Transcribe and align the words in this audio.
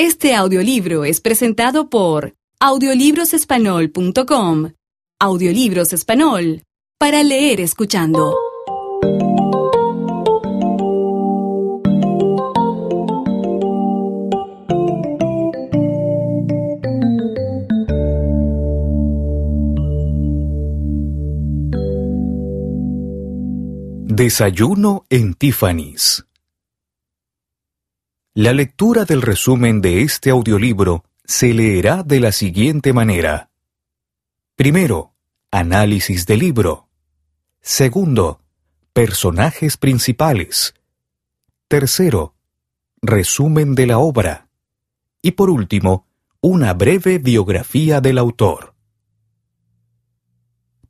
Este 0.00 0.32
audiolibro 0.32 1.04
es 1.04 1.20
presentado 1.20 1.90
por 1.90 2.36
audiolibrosespanol.com. 2.60 4.70
Audiolibros 5.18 5.92
español 5.92 6.62
para 7.00 7.24
leer 7.24 7.60
escuchando. 7.60 8.36
Desayuno 24.06 25.04
en 25.10 25.34
Tiffany's. 25.34 26.27
La 28.40 28.52
lectura 28.52 29.04
del 29.04 29.20
resumen 29.20 29.80
de 29.80 30.02
este 30.02 30.30
audiolibro 30.30 31.04
se 31.24 31.52
leerá 31.52 32.04
de 32.04 32.20
la 32.20 32.30
siguiente 32.30 32.92
manera. 32.92 33.50
Primero, 34.54 35.12
análisis 35.50 36.24
del 36.24 36.38
libro. 36.38 36.88
Segundo, 37.60 38.40
personajes 38.92 39.76
principales. 39.76 40.76
Tercero, 41.66 42.36
resumen 43.02 43.74
de 43.74 43.88
la 43.88 43.98
obra. 43.98 44.48
Y 45.20 45.32
por 45.32 45.50
último, 45.50 46.06
una 46.40 46.74
breve 46.74 47.18
biografía 47.18 48.00
del 48.00 48.18
autor. 48.18 48.72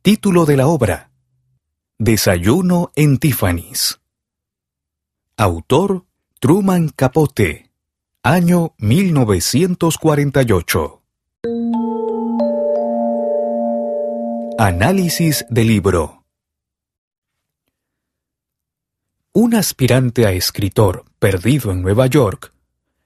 Título 0.03 0.45
de 0.45 0.55
la 0.55 0.67
obra. 0.67 1.09
Desayuno 1.97 2.91
en 2.95 3.17
Tiffany's. 3.17 3.99
Autor 5.35 6.05
Truman 6.39 6.89
Capote. 6.89 7.69
Año 8.23 8.73
1948. 8.77 11.01
Análisis 14.57 15.45
del 15.49 15.67
libro. 15.67 16.23
Un 19.33 19.53
aspirante 19.55 20.25
a 20.25 20.31
escritor 20.31 21.03
perdido 21.19 21.71
en 21.71 21.81
Nueva 21.81 22.07
York 22.07 22.53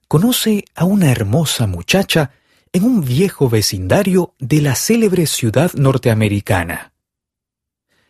conoce 0.08 0.66
a 0.76 0.86
una 0.86 1.11
hermosa 1.11 1.66
muchacha 1.67 2.31
en 2.72 2.86
un 2.86 3.04
viejo 3.04 3.50
vecindario 3.50 4.34
de 4.39 4.61
la 4.61 4.76
célebre 4.76 5.28
ciudad 5.28 5.73
norteamericana 5.73 6.94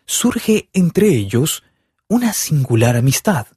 surge 0.05 0.69
entre 0.73 1.07
ellos 1.07 1.63
una 2.07 2.33
singular 2.33 2.95
amistad. 2.95 3.47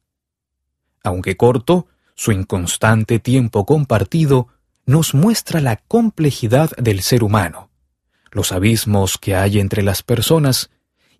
Aunque 1.06 1.36
corto, 1.36 1.86
su 2.16 2.32
inconstante 2.32 3.20
tiempo 3.20 3.64
compartido 3.64 4.48
nos 4.86 5.14
muestra 5.14 5.60
la 5.60 5.76
complejidad 5.76 6.72
del 6.78 7.00
ser 7.00 7.22
humano, 7.22 7.70
los 8.32 8.50
abismos 8.50 9.16
que 9.16 9.36
hay 9.36 9.60
entre 9.60 9.84
las 9.84 10.02
personas 10.02 10.70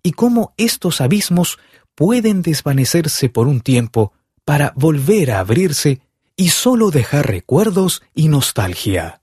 y 0.03 0.11
cómo 0.11 0.55
estos 0.57 1.01
abismos 1.01 1.61
pueden 1.95 2.43
desvanecerse 2.43 3.29
por 3.29 3.47
un 3.47 3.61
tiempo 3.61 4.13
para 4.45 4.73
volver 4.75 5.31
a 5.31 5.39
abrirse 5.39 6.01
y 6.35 6.49
solo 6.49 6.91
dejar 6.91 7.29
recuerdos 7.29 8.03
y 8.13 8.27
nostalgia. 8.27 9.23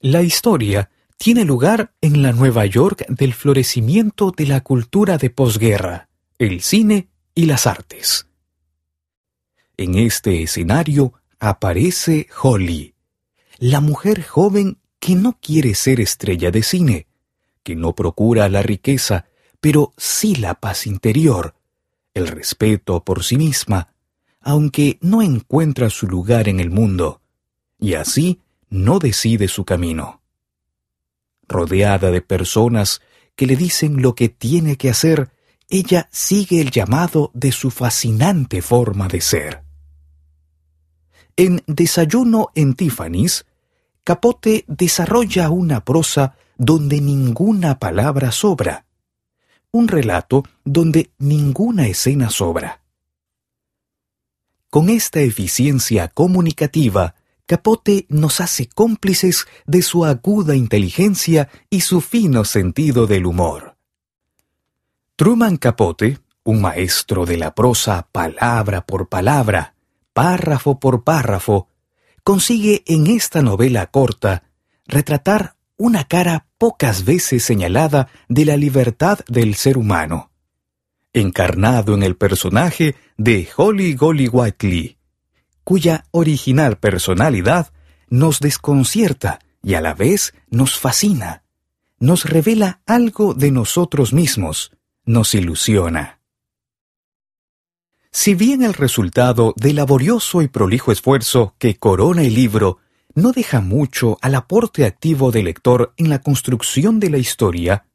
La 0.00 0.20
historia 0.20 0.90
tiene 1.16 1.46
lugar 1.46 1.94
en 2.02 2.20
la 2.20 2.32
Nueva 2.32 2.66
York 2.66 3.06
del 3.08 3.32
florecimiento 3.32 4.32
de 4.36 4.46
la 4.46 4.60
cultura 4.60 5.16
de 5.16 5.30
posguerra, 5.30 6.10
el 6.38 6.60
cine 6.60 7.08
y 7.34 7.46
las 7.46 7.66
artes. 7.66 8.26
En 9.76 9.96
este 9.96 10.42
escenario 10.42 11.14
aparece 11.38 12.28
Holly, 12.42 12.94
la 13.58 13.80
mujer 13.80 14.22
joven 14.22 14.78
que 14.98 15.14
no 15.14 15.38
quiere 15.40 15.74
ser 15.74 16.00
estrella 16.00 16.50
de 16.50 16.62
cine, 16.62 17.06
que 17.62 17.74
no 17.74 17.94
procura 17.94 18.48
la 18.48 18.62
riqueza, 18.62 19.26
pero 19.60 19.92
sí 19.96 20.36
la 20.36 20.54
paz 20.54 20.86
interior, 20.86 21.54
el 22.14 22.28
respeto 22.28 23.04
por 23.04 23.24
sí 23.24 23.36
misma, 23.36 23.94
aunque 24.40 24.98
no 25.00 25.22
encuentra 25.22 25.90
su 25.90 26.06
lugar 26.06 26.48
en 26.48 26.60
el 26.60 26.70
mundo, 26.70 27.20
y 27.78 27.94
así 27.94 28.40
no 28.68 28.98
decide 28.98 29.48
su 29.48 29.64
camino 29.64 30.22
rodeada 31.52 32.10
de 32.10 32.22
personas 32.22 33.00
que 33.36 33.46
le 33.46 33.56
dicen 33.56 34.02
lo 34.02 34.14
que 34.14 34.28
tiene 34.28 34.76
que 34.76 34.90
hacer, 34.90 35.30
ella 35.68 36.08
sigue 36.12 36.60
el 36.60 36.70
llamado 36.70 37.30
de 37.34 37.52
su 37.52 37.70
fascinante 37.70 38.62
forma 38.62 39.08
de 39.08 39.20
ser. 39.20 39.62
En 41.36 41.62
Desayuno 41.66 42.48
en 42.54 42.74
Tiffany's, 42.74 43.46
Capote 44.04 44.64
desarrolla 44.66 45.48
una 45.50 45.84
prosa 45.84 46.36
donde 46.58 47.00
ninguna 47.00 47.78
palabra 47.78 48.32
sobra, 48.32 48.84
un 49.70 49.88
relato 49.88 50.44
donde 50.64 51.10
ninguna 51.18 51.86
escena 51.86 52.28
sobra. 52.28 52.82
Con 54.68 54.88
esta 54.88 55.20
eficiencia 55.20 56.08
comunicativa, 56.08 57.14
Capote 57.46 58.06
nos 58.08 58.40
hace 58.40 58.66
cómplices 58.66 59.46
de 59.66 59.82
su 59.82 60.04
aguda 60.04 60.56
inteligencia 60.56 61.48
y 61.70 61.80
su 61.80 62.00
fino 62.00 62.44
sentido 62.44 63.06
del 63.06 63.26
humor. 63.26 63.71
Truman 65.22 65.56
Capote, 65.56 66.18
un 66.42 66.60
maestro 66.60 67.26
de 67.26 67.36
la 67.36 67.54
prosa 67.54 68.08
palabra 68.10 68.84
por 68.84 69.08
palabra, 69.08 69.76
párrafo 70.12 70.80
por 70.80 71.04
párrafo, 71.04 71.68
consigue 72.24 72.82
en 72.88 73.06
esta 73.06 73.40
novela 73.40 73.86
corta 73.86 74.42
retratar 74.84 75.54
una 75.76 76.08
cara 76.08 76.48
pocas 76.58 77.04
veces 77.04 77.44
señalada 77.44 78.08
de 78.28 78.46
la 78.46 78.56
libertad 78.56 79.20
del 79.28 79.54
ser 79.54 79.78
humano, 79.78 80.32
encarnado 81.12 81.94
en 81.94 82.02
el 82.02 82.16
personaje 82.16 82.96
de 83.16 83.48
Holly 83.56 83.94
Golly 83.94 84.26
Whiteley, 84.26 84.98
cuya 85.62 86.06
original 86.10 86.78
personalidad 86.78 87.72
nos 88.08 88.40
desconcierta 88.40 89.38
y 89.62 89.74
a 89.74 89.80
la 89.80 89.94
vez 89.94 90.34
nos 90.50 90.80
fascina, 90.80 91.44
nos 92.00 92.24
revela 92.24 92.80
algo 92.86 93.34
de 93.34 93.52
nosotros 93.52 94.12
mismos, 94.12 94.72
nos 95.04 95.34
ilusiona. 95.34 96.20
Si 98.10 98.34
bien 98.34 98.62
el 98.62 98.74
resultado 98.74 99.54
del 99.56 99.76
laborioso 99.76 100.42
y 100.42 100.48
prolijo 100.48 100.92
esfuerzo 100.92 101.54
que 101.58 101.76
corona 101.76 102.22
el 102.22 102.34
libro 102.34 102.78
no 103.14 103.32
deja 103.32 103.60
mucho 103.60 104.18
al 104.20 104.34
aporte 104.34 104.84
activo 104.84 105.30
del 105.30 105.46
lector 105.46 105.94
en 105.96 106.10
la 106.10 106.20
construcción 106.20 107.00
de 107.00 107.10
la 107.10 107.18
historia, 107.18 107.86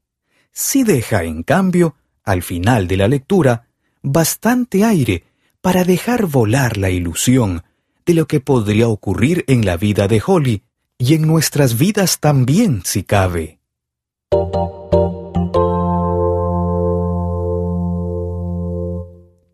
sí 0.52 0.84
deja, 0.84 1.24
en 1.24 1.44
cambio, 1.44 1.96
al 2.24 2.42
final 2.42 2.88
de 2.88 2.98
la 2.98 3.08
lectura, 3.08 3.68
bastante 4.02 4.84
aire 4.84 5.24
para 5.62 5.84
dejar 5.84 6.26
volar 6.26 6.78
la 6.78 6.90
ilusión 6.90 7.64
de 8.06 8.14
lo 8.14 8.28
que 8.28 8.40
podría 8.40 8.88
ocurrir 8.88 9.44
en 9.48 9.66
la 9.66 9.78
vida 9.78 10.08
de 10.08 10.22
Holly 10.26 10.64
y 10.98 11.14
en 11.14 11.28
nuestras 11.28 11.78
vidas 11.78 12.20
también, 12.20 12.82
si 12.84 13.04
cabe. 13.04 13.60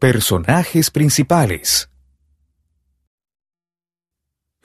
Personajes 0.03 0.91
principales 0.91 1.89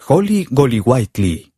Holly 0.05 0.49
Whiteley 0.51 1.53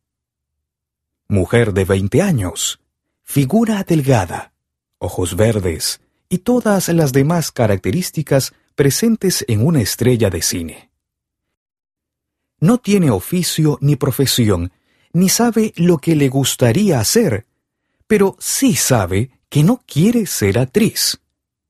Mujer 1.27 1.73
de 1.73 1.85
20 1.85 2.21
años, 2.21 2.79
figura 3.23 3.83
delgada, 3.83 4.53
ojos 4.99 5.35
verdes 5.35 5.99
y 6.29 6.37
todas 6.37 6.89
las 6.89 7.11
demás 7.11 7.51
características 7.51 8.53
presentes 8.75 9.43
en 9.47 9.65
una 9.65 9.81
estrella 9.81 10.29
de 10.29 10.43
cine. 10.43 10.91
No 12.59 12.77
tiene 12.77 13.09
oficio 13.09 13.79
ni 13.81 13.95
profesión, 13.95 14.71
ni 15.11 15.27
sabe 15.27 15.73
lo 15.75 15.97
que 15.97 16.15
le 16.15 16.29
gustaría 16.29 16.99
hacer, 16.99 17.47
pero 18.05 18.35
sí 18.37 18.75
sabe 18.75 19.31
que 19.49 19.63
no 19.63 19.81
quiere 19.87 20.27
ser 20.27 20.59
actriz. 20.59 21.19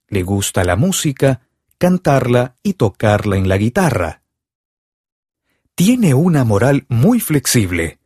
Le 0.10 0.24
gusta 0.24 0.66
la 0.66 0.76
música, 0.76 1.48
cantarla 1.82 2.58
y 2.62 2.74
tocarla 2.74 3.38
en 3.38 3.50
la 3.50 3.58
guitarra. 3.58 4.22
tiene 5.74 6.14
una 6.14 6.44
moral 6.44 6.86
muy 6.90 7.20
flexible. 7.20 7.98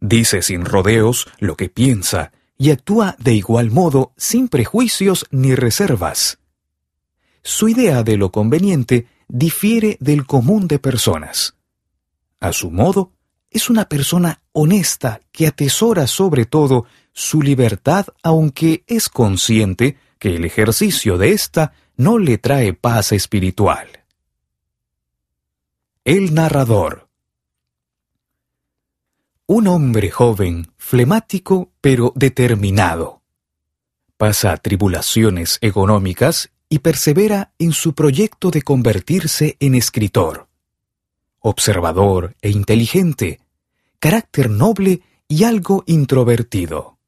Dice 0.00 0.42
sin 0.42 0.64
rodeos 0.64 1.28
lo 1.38 1.54
que 1.54 1.68
piensa 1.68 2.32
y 2.58 2.72
actúa 2.72 3.14
de 3.20 3.34
igual 3.34 3.70
modo 3.70 4.12
sin 4.16 4.48
prejuicios 4.48 5.26
ni 5.30 5.54
reservas. 5.54 6.40
Su 7.44 7.68
idea 7.68 8.02
de 8.02 8.16
lo 8.16 8.32
conveniente 8.32 9.06
difiere 9.28 9.96
del 10.00 10.26
común 10.26 10.66
de 10.66 10.80
personas. 10.80 11.54
A 12.40 12.52
su 12.52 12.72
modo, 12.72 13.12
es 13.48 13.70
una 13.70 13.88
persona 13.88 14.42
honesta 14.50 15.20
que 15.30 15.46
atesora 15.46 16.08
sobre 16.08 16.46
todo 16.46 16.86
su 17.12 17.42
libertad 17.42 18.06
aunque 18.24 18.82
es 18.88 19.08
consciente 19.08 19.98
que 20.18 20.34
el 20.34 20.44
ejercicio 20.44 21.16
de 21.16 21.30
ésta 21.30 21.74
no 22.00 22.18
le 22.18 22.38
trae 22.38 22.72
paz 22.72 23.12
espiritual. 23.12 23.86
El 26.02 26.32
narrador 26.32 27.10
Un 29.44 29.66
hombre 29.66 30.10
joven, 30.10 30.72
flemático 30.78 31.74
pero 31.82 32.14
determinado. 32.16 33.20
Pasa 34.16 34.56
tribulaciones 34.56 35.58
económicas 35.60 36.50
y 36.70 36.78
persevera 36.78 37.52
en 37.58 37.72
su 37.72 37.92
proyecto 37.94 38.50
de 38.50 38.62
convertirse 38.62 39.58
en 39.60 39.74
escritor. 39.74 40.48
Observador 41.40 42.34
e 42.40 42.48
inteligente, 42.48 43.40
carácter 43.98 44.48
noble 44.48 45.02
y 45.28 45.44
algo 45.44 45.84
introvertido. 45.86 46.99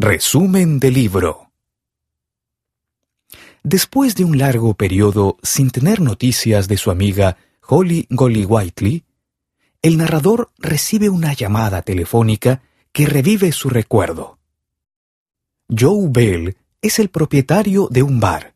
Resumen 0.00 0.78
del 0.78 0.94
libro. 0.94 1.50
Después 3.64 4.14
de 4.14 4.24
un 4.24 4.38
largo 4.38 4.74
periodo 4.74 5.38
sin 5.42 5.70
tener 5.70 6.00
noticias 6.00 6.68
de 6.68 6.76
su 6.76 6.92
amiga 6.92 7.36
Holly 7.66 8.06
Golly 8.08 8.44
Whiteley, 8.44 9.02
el 9.82 9.96
narrador 9.96 10.52
recibe 10.56 11.08
una 11.08 11.32
llamada 11.32 11.82
telefónica 11.82 12.62
que 12.92 13.06
revive 13.06 13.50
su 13.50 13.70
recuerdo. 13.70 14.38
Joe 15.68 16.06
Bell 16.08 16.56
es 16.80 17.00
el 17.00 17.08
propietario 17.08 17.88
de 17.90 18.04
un 18.04 18.20
bar, 18.20 18.54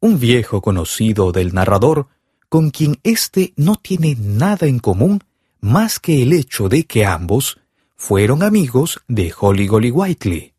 un 0.00 0.18
viejo 0.18 0.60
conocido 0.60 1.30
del 1.30 1.54
narrador 1.54 2.08
con 2.48 2.70
quien 2.70 2.98
éste 3.04 3.52
no 3.54 3.76
tiene 3.76 4.16
nada 4.18 4.66
en 4.66 4.80
común 4.80 5.20
más 5.60 6.00
que 6.00 6.20
el 6.24 6.32
hecho 6.32 6.68
de 6.68 6.82
que 6.82 7.06
ambos 7.06 7.60
fueron 7.94 8.42
amigos 8.42 8.98
de 9.06 9.32
Holly 9.38 9.68
Golly 9.68 9.92
Whiteley. 9.92 10.53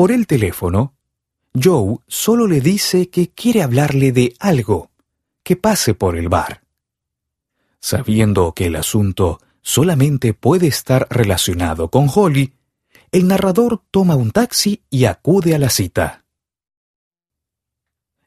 Por 0.00 0.12
el 0.12 0.26
teléfono, 0.26 0.94
Joe 1.52 1.98
solo 2.08 2.46
le 2.46 2.62
dice 2.62 3.10
que 3.10 3.28
quiere 3.28 3.62
hablarle 3.62 4.12
de 4.12 4.34
algo, 4.40 4.90
que 5.42 5.56
pase 5.56 5.92
por 5.92 6.16
el 6.16 6.30
bar. 6.30 6.62
Sabiendo 7.80 8.54
que 8.54 8.68
el 8.68 8.76
asunto 8.76 9.42
solamente 9.60 10.32
puede 10.32 10.68
estar 10.68 11.06
relacionado 11.10 11.90
con 11.90 12.08
Holly, 12.08 12.54
el 13.12 13.28
narrador 13.28 13.82
toma 13.90 14.16
un 14.16 14.30
taxi 14.30 14.80
y 14.88 15.04
acude 15.04 15.54
a 15.54 15.58
la 15.58 15.68
cita. 15.68 16.24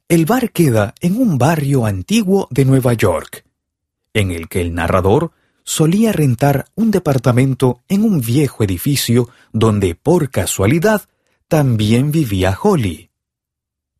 El 0.07 0.27
bar 0.27 0.51
queda 0.51 0.93
en 1.01 1.19
un 1.19 1.39
barrio 1.39 1.87
antiguo 1.87 2.47
de 2.51 2.65
Nueva 2.65 2.93
York, 2.93 3.47
en 4.13 4.29
el 4.29 4.47
que 4.47 4.61
el 4.61 4.75
narrador 4.75 5.31
solía 5.63 6.11
rentar 6.11 6.67
un 6.75 6.91
departamento 6.91 7.81
en 7.87 8.03
un 8.03 8.21
viejo 8.21 8.63
edificio 8.63 9.27
donde 9.53 9.95
por 9.95 10.29
casualidad 10.29 11.07
también 11.47 12.11
vivía 12.11 12.57
Holly. 12.61 13.09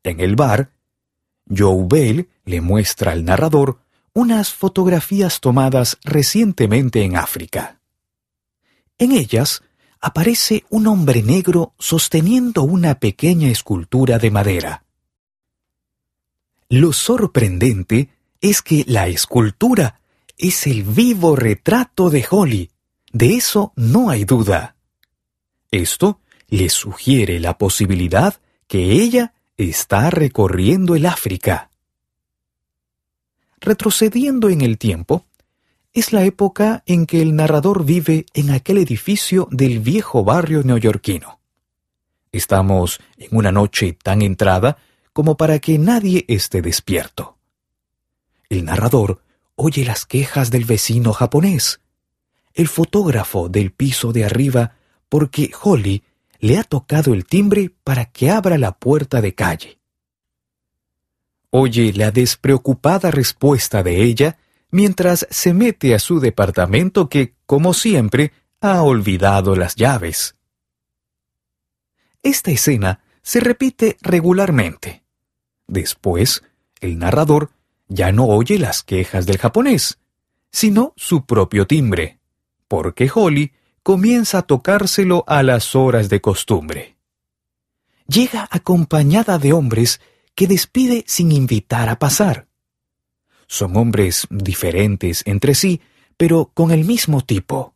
En 0.04 0.20
el 0.20 0.36
bar, 0.36 0.72
Joe 1.50 1.86
Bell 1.88 2.30
le 2.46 2.62
muestra 2.62 3.12
al 3.12 3.26
narrador 3.26 3.80
unas 4.14 4.54
fotografías 4.54 5.40
tomadas 5.40 5.98
recientemente 6.04 7.04
en 7.04 7.16
África. 7.16 7.80
En 8.98 9.12
ellas 9.12 9.64
aparece 10.00 10.66
un 10.70 10.88
hombre 10.88 11.24
negro 11.24 11.74
sosteniendo 11.80 12.64
una 12.64 13.00
pequeña 13.00 13.50
escultura 13.50 14.20
de 14.20 14.32
madera. 14.32 14.84
Lo 16.70 16.94
sorprendente 16.94 18.10
es 18.42 18.62
que 18.62 18.84
la 18.88 19.08
escultura 19.08 20.02
es 20.38 20.68
el 20.68 20.84
vivo 20.84 21.36
retrato 21.36 22.10
de 22.10 22.26
Holly. 22.30 22.72
De 23.12 23.36
eso 23.36 23.74
no 23.76 24.10
hay 24.10 24.26
duda. 24.26 24.76
Esto 25.72 26.20
le 26.54 26.70
sugiere 26.70 27.40
la 27.40 27.58
posibilidad 27.58 28.36
que 28.68 28.92
ella 29.02 29.34
está 29.58 30.10
recorriendo 30.10 30.96
el 30.96 31.06
África 31.06 31.72
retrocediendo 33.64 34.50
en 34.50 34.62
el 34.62 34.78
tiempo, 34.78 35.26
es 35.94 36.12
la 36.12 36.26
época 36.26 36.84
en 36.86 37.06
que 37.06 37.22
el 37.22 37.36
narrador 37.36 37.86
vive 37.86 38.26
en 38.34 38.52
aquel 38.52 38.78
edificio 38.78 39.48
del 39.52 39.80
viejo 39.80 40.24
barrio 40.24 40.64
neoyorquino. 40.64 41.40
Estamos 42.32 43.00
en 43.18 43.36
una 43.36 43.52
noche 43.52 43.98
tan 44.04 44.22
entrada 44.22 44.78
como 45.14 45.38
para 45.38 45.60
que 45.60 45.78
nadie 45.78 46.26
esté 46.28 46.62
despierto. 46.62 47.38
El 48.50 48.66
narrador 48.66 49.22
oye 49.56 49.86
las 49.86 50.06
quejas 50.06 50.52
del 50.52 50.66
vecino 50.66 51.14
japonés, 51.14 51.80
el 52.54 52.68
fotógrafo 52.68 53.50
del 53.50 53.72
piso 53.72 54.12
de 54.12 54.26
arriba, 54.26 54.76
porque 55.10 55.52
Holly 55.62 56.04
le 56.44 56.58
ha 56.58 56.64
tocado 56.64 57.14
el 57.14 57.26
timbre 57.26 57.72
para 57.84 58.06
que 58.06 58.30
abra 58.30 58.58
la 58.58 58.72
puerta 58.74 59.22
de 59.22 59.34
calle 59.34 59.80
oye 61.56 61.94
la 61.94 62.10
despreocupada 62.10 63.12
respuesta 63.12 63.84
de 63.84 64.02
ella 64.02 64.40
mientras 64.72 65.28
se 65.30 65.54
mete 65.54 65.94
a 65.94 66.00
su 66.00 66.20
departamento 66.20 67.10
que, 67.10 67.36
como 67.46 67.76
siempre, 67.76 68.34
ha 68.60 68.82
olvidado 68.82 69.56
las 69.56 69.76
llaves. 69.76 70.36
Esta 72.24 72.50
escena 72.50 73.04
se 73.22 73.40
repite 73.40 73.98
regularmente. 74.02 75.04
Después, 75.68 76.42
el 76.82 76.98
narrador 76.98 77.52
ya 77.88 78.12
no 78.12 78.26
oye 78.26 78.58
las 78.58 78.82
quejas 78.82 79.28
del 79.28 79.38
japonés, 79.38 80.00
sino 80.52 80.94
su 80.96 81.28
propio 81.28 81.68
timbre, 81.68 82.18
porque 82.68 83.12
Holly 83.14 83.52
comienza 83.84 84.40
a 84.40 84.42
tocárselo 84.44 85.26
a 85.28 85.44
las 85.44 85.76
horas 85.76 86.10
de 86.10 86.22
costumbre. 86.22 86.96
Llega 88.08 88.48
acompañada 88.50 89.38
de 89.38 89.54
hombres 89.54 90.02
que 90.36 90.48
despide 90.48 91.04
sin 91.06 91.32
invitar 91.32 91.90
a 91.90 92.00
pasar. 92.00 92.48
Son 93.48 93.76
hombres 93.78 94.26
diferentes 94.30 95.22
entre 95.26 95.54
sí, 95.54 95.82
pero 96.18 96.52
con 96.54 96.72
el 96.72 96.86
mismo 96.86 97.22
tipo. 97.22 97.76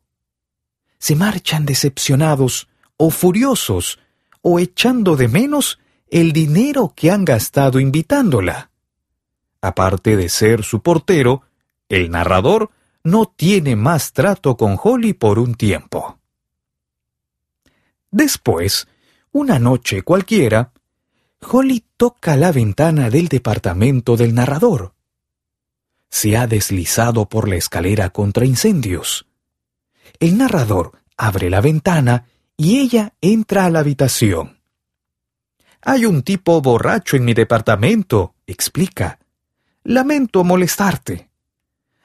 Se 0.98 1.16
marchan 1.16 1.66
decepcionados 1.66 2.68
o 2.96 3.12
furiosos 3.12 4.00
o 4.42 4.60
echando 4.60 5.16
de 5.16 5.28
menos 5.28 5.80
el 6.10 6.32
dinero 6.32 6.94
que 6.96 7.12
han 7.12 7.26
gastado 7.26 7.80
invitándola. 7.80 8.72
Aparte 9.62 10.16
de 10.16 10.30
ser 10.30 10.64
su 10.64 10.82
portero, 10.82 11.44
el 11.90 12.10
narrador 12.10 12.72
no 13.08 13.26
tiene 13.26 13.78
más 13.78 14.12
trato 14.12 14.58
con 14.58 14.78
Holly 14.82 15.14
por 15.14 15.40
un 15.40 15.56
tiempo. 15.56 16.20
Después, 18.12 18.86
una 19.32 19.60
noche 19.60 20.02
cualquiera, 20.02 20.74
Holly 21.40 21.86
toca 21.96 22.36
la 22.36 22.52
ventana 22.52 23.10
del 23.10 23.30
departamento 23.30 24.18
del 24.18 24.36
narrador. 24.36 24.94
Se 26.10 26.36
ha 26.36 26.48
deslizado 26.48 27.30
por 27.30 27.48
la 27.48 27.56
escalera 27.56 28.10
contra 28.10 28.46
incendios. 28.46 29.26
El 30.20 30.38
narrador 30.38 31.00
abre 31.16 31.50
la 31.50 31.62
ventana 31.62 32.26
y 32.58 32.80
ella 32.80 33.14
entra 33.22 33.66
a 33.66 33.70
la 33.70 33.80
habitación. 33.80 34.60
Hay 35.82 36.06
un 36.06 36.24
tipo 36.24 36.62
borracho 36.62 37.16
en 37.16 37.24
mi 37.24 37.34
departamento, 37.34 38.36
explica. 38.46 39.20
Lamento 39.84 40.44
molestarte. 40.44 41.27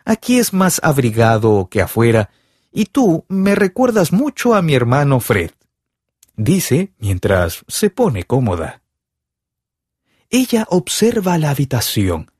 Aquí 0.04 0.38
es 0.38 0.52
más 0.52 0.80
abrigado 0.82 1.68
que 1.70 1.80
afuera, 1.80 2.30
y 2.72 2.86
tú 2.86 3.24
me 3.28 3.54
recuerdas 3.54 4.12
mucho 4.12 4.54
a 4.54 4.62
mi 4.62 4.74
hermano 4.74 5.20
Fred, 5.20 5.50
dice 6.36 6.92
mientras 6.98 7.64
se 7.68 7.90
pone 7.90 8.24
cómoda. 8.24 8.82
Ella 10.30 10.66
observa 10.70 11.36
la 11.36 11.50
habitación 11.50 12.30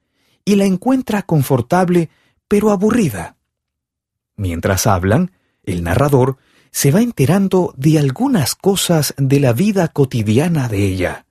y 0.45 0.57
la 0.57 0.64
encuentra 0.64 1.23
confortable 1.23 2.09
pero 2.49 2.71
aburrida. 2.71 3.37
Mientras 4.37 4.87
hablan, 4.87 5.33
el 5.62 5.85
narrador 5.85 6.38
se 6.71 6.90
va 6.90 7.02
enterando 7.02 7.75
de 7.76 7.99
algunas 7.99 8.54
cosas 8.54 9.14
de 9.19 9.40
la 9.40 9.52
vida 9.52 9.88
cotidiana 9.88 10.69
de 10.69 10.87
ella. 10.87 11.26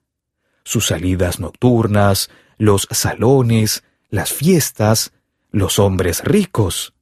Sus 0.64 0.88
salidas 0.88 1.40
nocturnas, 1.40 2.30
los 2.58 2.88
salones, 2.92 3.84
las 4.10 4.32
fiestas, 4.32 5.14
los 5.52 5.80
hombres 5.80 6.24
ricos. 6.24 6.94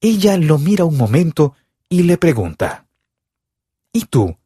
Ella 0.00 0.36
lo 0.36 0.58
mira 0.58 0.84
un 0.84 0.96
momento 0.96 1.54
y 1.88 2.02
le 2.02 2.18
pregunta, 2.18 2.86
¿Y 3.92 4.06
tú? 4.06 4.38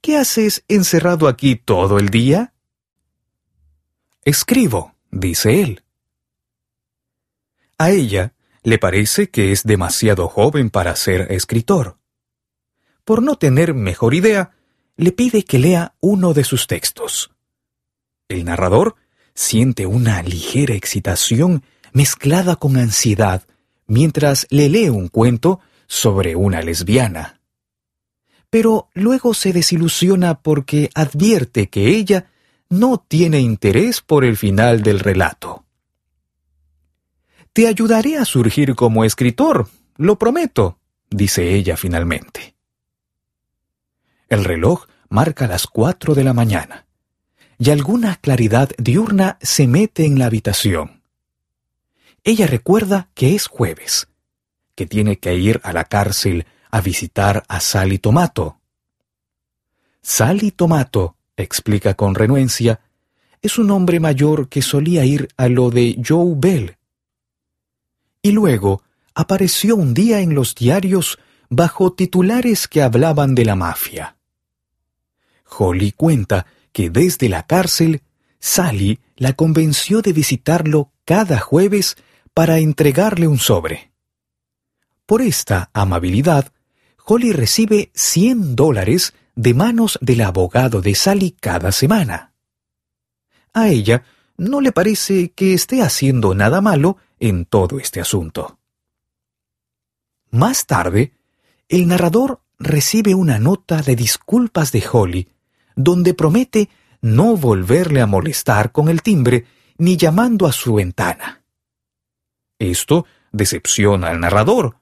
¿Qué 0.00 0.16
haces 0.16 0.64
encerrado 0.68 1.28
aquí 1.28 1.56
todo 1.56 1.98
el 1.98 2.08
día? 2.08 2.54
escribo, 4.24 4.94
dice 5.10 5.62
él. 5.62 5.82
A 7.78 7.90
ella 7.90 8.34
le 8.62 8.78
parece 8.78 9.30
que 9.30 9.50
es 9.50 9.64
demasiado 9.64 10.28
joven 10.28 10.70
para 10.70 10.94
ser 10.94 11.32
escritor. 11.32 11.98
Por 13.04 13.22
no 13.22 13.36
tener 13.36 13.74
mejor 13.74 14.14
idea, 14.14 14.52
le 14.96 15.10
pide 15.10 15.44
que 15.44 15.58
lea 15.58 15.94
uno 16.00 16.34
de 16.34 16.44
sus 16.44 16.68
textos. 16.68 17.32
El 18.28 18.44
narrador 18.44 18.94
siente 19.34 19.86
una 19.86 20.22
ligera 20.22 20.74
excitación 20.74 21.64
mezclada 21.92 22.56
con 22.56 22.76
ansiedad 22.76 23.42
mientras 23.86 24.46
le 24.50 24.68
lee 24.68 24.88
un 24.88 25.08
cuento 25.08 25.60
sobre 25.86 26.34
una 26.36 26.62
lesbiana. 26.62 27.40
Pero 28.50 28.88
luego 28.94 29.34
se 29.34 29.52
desilusiona 29.52 30.40
porque 30.40 30.90
advierte 30.94 31.68
que 31.68 31.88
ella 31.88 32.30
no 32.68 33.04
tiene 33.06 33.40
interés 33.40 34.00
por 34.00 34.24
el 34.24 34.36
final 34.36 34.82
del 34.82 35.00
relato. 35.00 35.64
Te 37.52 37.68
ayudaré 37.68 38.16
a 38.16 38.24
surgir 38.24 38.74
como 38.74 39.04
escritor, 39.04 39.68
lo 39.96 40.18
prometo, 40.18 40.78
dice 41.10 41.54
ella 41.54 41.76
finalmente. 41.76 42.54
El 44.30 44.44
reloj 44.44 44.86
marca 45.10 45.46
las 45.46 45.66
cuatro 45.66 46.14
de 46.14 46.24
la 46.24 46.32
mañana, 46.32 46.86
y 47.58 47.68
alguna 47.68 48.16
claridad 48.16 48.70
diurna 48.78 49.36
se 49.42 49.66
mete 49.66 50.06
en 50.06 50.18
la 50.18 50.24
habitación. 50.24 51.01
Ella 52.24 52.46
recuerda 52.46 53.08
que 53.14 53.34
es 53.34 53.48
jueves, 53.48 54.08
que 54.76 54.86
tiene 54.86 55.18
que 55.18 55.34
ir 55.34 55.60
a 55.64 55.72
la 55.72 55.84
cárcel 55.84 56.46
a 56.70 56.80
visitar 56.80 57.44
a 57.48 57.58
Sally 57.58 57.98
Tomato. 57.98 58.60
Sally 60.02 60.52
Tomato, 60.52 61.16
explica 61.36 61.94
con 61.94 62.14
renuencia, 62.14 62.80
es 63.40 63.58
un 63.58 63.72
hombre 63.72 63.98
mayor 63.98 64.48
que 64.48 64.62
solía 64.62 65.04
ir 65.04 65.28
a 65.36 65.48
lo 65.48 65.70
de 65.70 66.00
Joe 66.06 66.34
Bell. 66.36 66.76
Y 68.22 68.30
luego 68.30 68.82
apareció 69.14 69.74
un 69.74 69.92
día 69.92 70.20
en 70.20 70.34
los 70.36 70.54
diarios 70.54 71.18
bajo 71.50 71.92
titulares 71.92 72.68
que 72.68 72.82
hablaban 72.82 73.34
de 73.34 73.44
la 73.44 73.56
mafia. 73.56 74.16
Holly 75.58 75.90
cuenta 75.90 76.46
que 76.72 76.88
desde 76.88 77.28
la 77.28 77.46
cárcel, 77.48 78.02
Sally 78.38 79.00
la 79.16 79.32
convenció 79.32 80.02
de 80.02 80.12
visitarlo 80.12 80.92
cada 81.04 81.40
jueves 81.40 81.96
para 82.34 82.58
entregarle 82.58 83.26
un 83.26 83.38
sobre. 83.38 83.92
Por 85.06 85.22
esta 85.22 85.70
amabilidad, 85.72 86.52
Holly 87.04 87.32
recibe 87.32 87.90
100 87.94 88.56
dólares 88.56 89.14
de 89.34 89.54
manos 89.54 89.98
del 90.00 90.22
abogado 90.22 90.80
de 90.80 90.94
Sally 90.94 91.32
cada 91.32 91.72
semana. 91.72 92.32
A 93.52 93.68
ella 93.68 94.04
no 94.36 94.60
le 94.60 94.72
parece 94.72 95.32
que 95.32 95.52
esté 95.52 95.82
haciendo 95.82 96.34
nada 96.34 96.60
malo 96.60 96.96
en 97.20 97.44
todo 97.44 97.78
este 97.78 98.00
asunto. 98.00 98.58
Más 100.30 100.66
tarde, 100.66 101.12
el 101.68 101.86
narrador 101.88 102.40
recibe 102.58 103.14
una 103.14 103.38
nota 103.38 103.82
de 103.82 103.96
disculpas 103.96 104.72
de 104.72 104.84
Holly 104.90 105.28
donde 105.76 106.14
promete 106.14 106.70
no 107.00 107.36
volverle 107.36 108.00
a 108.00 108.06
molestar 108.06 108.72
con 108.72 108.88
el 108.88 109.02
timbre 109.02 109.46
ni 109.78 109.96
llamando 109.96 110.46
a 110.46 110.52
su 110.52 110.74
ventana. 110.74 111.41
Esto 112.62 113.06
decepciona 113.32 114.10
al 114.10 114.20
narrador. 114.20 114.76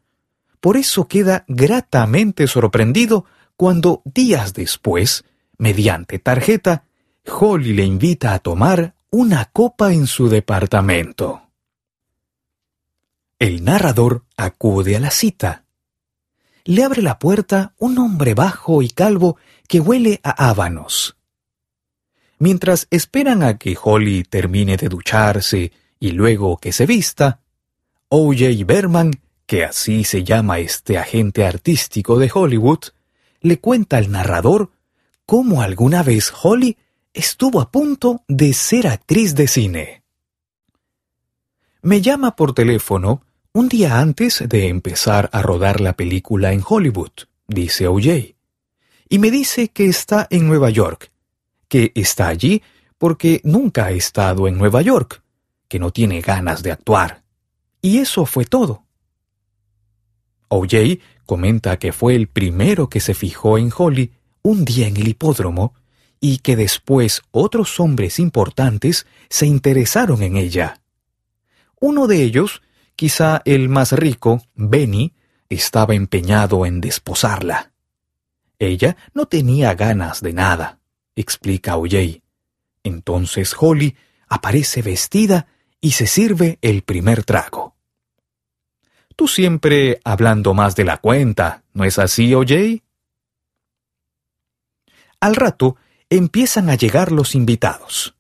Por 0.61 0.77
eso 0.77 1.09
queda 1.09 1.47
gratamente 1.49 2.47
sorprendido 2.47 3.25
cuando 3.57 4.03
días 4.05 4.53
después, 4.53 5.25
mediante 5.57 6.19
tarjeta, 6.19 6.85
Holly 7.27 7.73
le 7.73 7.85
invita 7.85 8.35
a 8.35 8.39
tomar 8.39 8.95
una 9.09 9.47
copa 9.47 9.95
en 9.95 10.07
su 10.07 10.29
departamento. 10.29 11.41
El 13.39 13.65
narrador 13.65 14.25
acude 14.37 14.97
a 14.97 15.01
la 15.01 15.11
cita. 15.11 15.65
Le 16.65 16.85
abre 16.85 17.01
la 17.01 17.19
puerta 17.19 17.73
un 17.79 17.97
hombre 17.99 18.35
bajo 18.35 18.83
y 18.83 18.91
calvo 18.91 19.39
que 19.67 19.81
huele 19.81 20.21
a 20.23 20.51
ábanos. 20.51 21.17
Mientras 22.39 22.87
esperan 22.91 23.43
a 23.43 23.57
que 23.57 23.75
Holly 23.83 24.25
termine 24.25 24.77
de 24.77 24.91
ducharse 24.91 25.73
y 25.99 26.13
luego 26.13 26.59
que 26.59 26.73
se 26.73 26.85
vista, 26.85 27.41
O.J. 28.11 28.65
Berman, 28.67 29.13
que 29.47 29.65
así 29.65 30.05
se 30.05 30.23
llama 30.23 30.59
este 30.59 30.99
agente 30.99 31.47
artístico 31.47 32.19
de 32.19 32.31
Hollywood, 32.33 32.81
le 33.41 33.59
cuenta 33.59 33.97
al 33.97 34.11
narrador 34.11 34.71
cómo 35.25 35.63
alguna 35.63 36.03
vez 36.03 36.31
Holly 36.43 36.77
estuvo 37.15 37.63
a 37.63 37.71
punto 37.71 38.23
de 38.29 38.53
ser 38.53 38.87
actriz 38.87 39.35
de 39.35 39.49
cine. 39.49 40.03
Me 41.81 42.03
llama 42.03 42.37
por 42.37 42.53
teléfono 42.53 43.23
un 43.55 43.71
día 43.71 43.99
antes 43.99 44.45
de 44.47 44.69
empezar 44.69 45.31
a 45.33 45.41
rodar 45.41 45.81
la 45.81 45.95
película 45.95 46.53
en 46.53 46.63
Hollywood, 46.69 47.13
dice 47.49 47.87
O.J 47.87 48.35
y 49.11 49.19
me 49.19 49.31
dice 49.31 49.69
que 49.69 49.87
está 49.87 50.29
en 50.31 50.47
Nueva 50.47 50.71
York, 50.71 51.11
que 51.69 51.93
está 51.97 52.29
allí 52.29 52.63
porque 52.97 53.41
nunca 53.43 53.87
ha 53.87 53.91
estado 53.91 54.47
en 54.47 54.57
Nueva 54.57 54.83
York, 54.83 55.23
que 55.69 55.81
no 55.81 55.91
tiene 55.91 56.21
ganas 56.21 56.63
de 56.63 56.71
actuar. 56.71 57.23
Y 57.83 57.99
eso 57.99 58.27
fue 58.27 58.45
todo. 58.45 58.85
O.J. 60.49 60.99
comenta 61.27 61.79
que 61.79 61.93
fue 61.93 62.17
el 62.17 62.27
primero 62.27 62.89
que 62.89 63.01
se 63.01 63.15
fijó 63.15 63.57
en 63.57 63.71
Holly 63.77 64.13
un 64.43 64.65
día 64.65 64.89
en 64.89 64.97
el 64.97 65.09
hipódromo 65.09 65.75
y 66.21 66.39
que 66.39 66.57
después 66.57 67.23
otros 67.31 67.81
hombres 67.81 68.19
importantes 68.19 69.07
se 69.29 69.47
interesaron 69.47 70.23
en 70.23 70.37
ella. 70.37 70.81
Uno 71.81 72.07
de 72.07 72.23
ellos, 72.23 72.63
quizá 72.97 73.43
el 73.45 73.69
más 73.69 73.93
rico, 73.93 74.43
Benny, 74.55 75.15
estaba 75.49 75.95
empeñado 75.95 76.67
en 76.67 76.81
desposarla. 76.81 77.73
Ella 78.59 78.97
no 79.15 79.27
tenía 79.27 79.75
ganas 79.75 80.21
de 80.21 80.35
nada, 80.35 80.81
explica 81.17 81.77
O'Jay. 81.77 82.23
Entonces 82.85 83.55
Holly 83.59 83.97
aparece 84.29 84.83
vestida 84.83 85.47
y 85.81 85.93
se 85.93 86.07
sirve 86.07 86.59
el 86.63 86.83
primer 86.83 87.25
trago. 87.25 87.75
Tú 89.17 89.29
siempre 89.29 90.01
hablando 90.05 90.55
más 90.55 90.77
de 90.77 90.85
la 90.85 90.99
cuenta, 90.99 91.63
¿no 91.73 91.85
es 91.85 91.99
así, 91.99 92.35
O'Jay? 92.35 92.83
Al 95.21 95.37
rato 95.37 95.77
empiezan 96.09 96.71
a 96.71 96.75
llegar 96.75 97.13
los 97.13 97.35
invitados. 97.35 98.15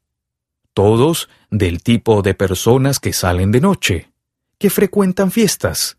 Todos 0.74 1.28
del 1.50 1.82
tipo 1.82 2.22
de 2.22 2.34
personas 2.34 3.00
que 3.00 3.12
salen 3.12 3.50
de 3.50 3.60
noche, 3.60 4.12
que 4.58 4.70
frecuentan 4.70 5.30
fiestas. 5.30 5.98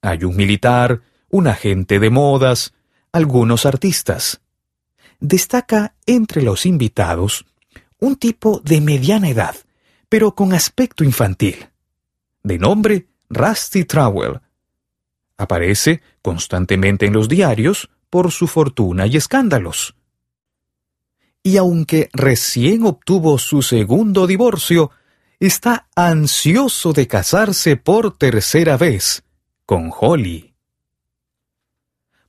Hay 0.00 0.24
un 0.24 0.36
militar, 0.36 1.02
un 1.28 1.48
agente 1.48 1.98
de 1.98 2.10
modas, 2.10 2.72
algunos 3.12 3.66
artistas. 3.66 4.40
Destaca 5.20 5.94
entre 6.06 6.42
los 6.42 6.64
invitados 6.64 7.44
un 8.00 8.16
tipo 8.16 8.60
de 8.64 8.80
mediana 8.80 9.28
edad, 9.28 9.56
pero 10.08 10.34
con 10.34 10.52
aspecto 10.52 11.04
infantil, 11.04 11.68
de 12.42 12.58
nombre 12.58 13.08
Rusty 13.28 13.84
Trowell. 13.84 14.40
Aparece 15.36 16.02
constantemente 16.22 17.06
en 17.06 17.12
los 17.12 17.28
diarios 17.28 17.90
por 18.10 18.32
su 18.32 18.46
fortuna 18.46 19.06
y 19.06 19.16
escándalos. 19.16 19.94
Y 21.42 21.56
aunque 21.56 22.08
recién 22.12 22.84
obtuvo 22.84 23.38
su 23.38 23.62
segundo 23.62 24.26
divorcio, 24.26 24.90
está 25.38 25.88
ansioso 25.94 26.92
de 26.92 27.06
casarse 27.06 27.76
por 27.76 28.16
tercera 28.16 28.76
vez 28.76 29.22
con 29.64 29.92
Holly. 29.98 30.54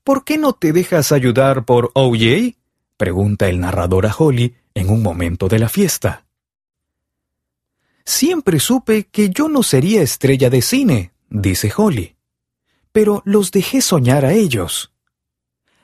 ¿Por 0.03 0.23
qué 0.23 0.37
no 0.37 0.53
te 0.53 0.73
dejas 0.73 1.11
ayudar 1.11 1.65
por 1.65 1.91
OJ? 1.93 2.55
pregunta 2.97 3.47
el 3.47 3.59
narrador 3.59 4.05
a 4.05 4.15
Holly 4.15 4.55
en 4.73 4.89
un 4.89 5.01
momento 5.01 5.47
de 5.47 5.59
la 5.59 5.69
fiesta. 5.69 6.25
Siempre 8.09 8.59
supe 8.59 9.05
que 9.05 9.29
yo 9.29 9.49
no 9.49 9.61
sería 9.61 10.01
estrella 10.01 10.49
de 10.49 10.63
cine, 10.63 11.11
dice 11.29 11.71
Holly, 11.77 12.15
pero 12.91 13.21
los 13.23 13.51
dejé 13.51 13.81
soñar 13.81 14.25
a 14.25 14.33
ellos. 14.33 14.91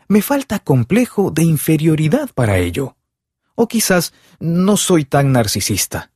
Me 0.08 0.24
falta 0.24 0.58
complejo 0.58 1.29
de 1.29 1.44
inferioridad 1.44 2.32
para 2.34 2.58
ello. 2.58 2.98
O 3.53 3.67
quizás 3.67 4.12
no 4.39 4.75
soy 4.75 5.05
tan 5.05 5.34
narcisista. 5.34 6.13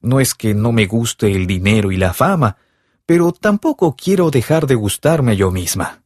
No 0.00 0.20
es 0.20 0.36
que 0.36 0.54
no 0.54 0.70
me 0.70 0.86
guste 0.86 1.32
el 1.32 1.48
dinero 1.48 1.90
y 1.90 1.96
la 1.96 2.14
fama, 2.14 2.56
pero 3.04 3.32
tampoco 3.32 3.96
quiero 3.96 4.30
dejar 4.30 4.68
de 4.68 4.76
gustarme 4.76 5.36
yo 5.36 5.50
misma. 5.50 6.04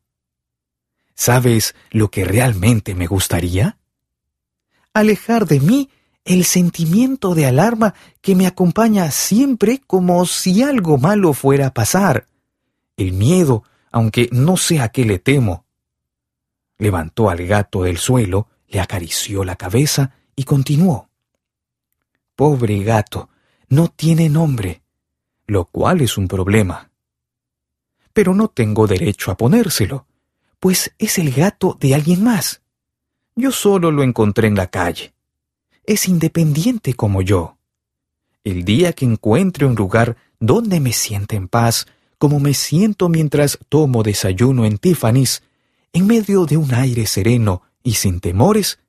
¿Sabes 1.15 1.75
lo 1.91 2.11
que 2.11 2.25
realmente 2.25 2.95
me 2.95 3.07
gustaría? 3.07 3.77
Alejar 4.95 5.45
de 5.47 5.61
mí 5.61 5.91
el 6.29 6.45
sentimiento 6.45 7.35
de 7.35 7.47
alarma 7.47 7.95
que 8.21 8.37
me 8.37 8.47
acompaña 8.47 9.11
siempre 9.11 9.81
como 9.87 10.27
si 10.27 10.63
algo 10.63 10.99
malo 10.99 11.33
fuera 11.33 11.69
a 11.69 11.75
pasar. 11.75 12.27
El 12.99 13.15
miedo, 13.15 13.65
aunque 13.91 14.29
no 14.31 14.59
sé 14.59 14.81
a 14.81 14.91
qué 14.91 15.07
le 15.07 15.19
temo. 15.19 15.65
Levantó 16.77 17.31
al 17.31 17.47
gato 17.47 17.83
del 17.83 17.97
suelo, 17.97 18.47
le 18.69 18.79
acarició 18.79 19.43
la 19.43 19.57
cabeza 19.57 20.17
y 20.37 20.45
continuó. 20.45 21.09
Pobre 22.37 22.83
gato, 22.85 23.31
no 23.71 23.89
tiene 23.89 24.29
nombre, 24.29 24.83
lo 25.47 25.65
cual 25.65 26.03
es 26.03 26.19
un 26.19 26.29
problema. 26.29 26.91
Pero 28.13 28.35
no 28.35 28.49
tengo 28.49 28.87
derecho 28.87 29.31
a 29.31 29.37
ponérselo, 29.39 30.07
pues 30.61 30.95
es 30.99 31.19
el 31.19 31.33
gato 31.33 31.79
de 31.81 31.95
alguien 31.95 32.23
más. 32.23 32.61
Yo 33.35 33.51
solo 33.51 33.91
lo 33.91 34.03
encontré 34.03 34.49
en 34.49 34.57
la 34.57 34.67
calle. 34.67 35.15
Es 35.89 36.07
independiente 36.07 36.93
como 36.93 37.23
yo. 37.23 37.57
El 38.45 38.67
día 38.67 38.93
que 38.93 39.07
encuentre 39.07 39.65
un 39.65 39.75
lugar 39.75 40.19
donde 40.39 40.81
me 40.81 40.93
sienta 40.93 41.35
en 41.35 41.49
paz, 41.49 41.87
como 42.19 42.41
me 42.41 42.53
siento 42.53 43.09
mientras 43.09 43.59
tomo 43.71 44.03
desayuno 44.03 44.67
en 44.67 44.77
Tiffany's, 44.77 45.43
en 45.95 46.07
medio 46.07 46.45
de 46.45 46.59
un 46.59 46.75
aire 46.75 47.07
sereno 47.07 47.63
y 47.83 47.95
sin 47.95 48.21
temores, 48.21 48.81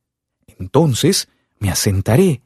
entonces 0.60 1.30
me 1.60 1.70
asentaré, 1.70 2.42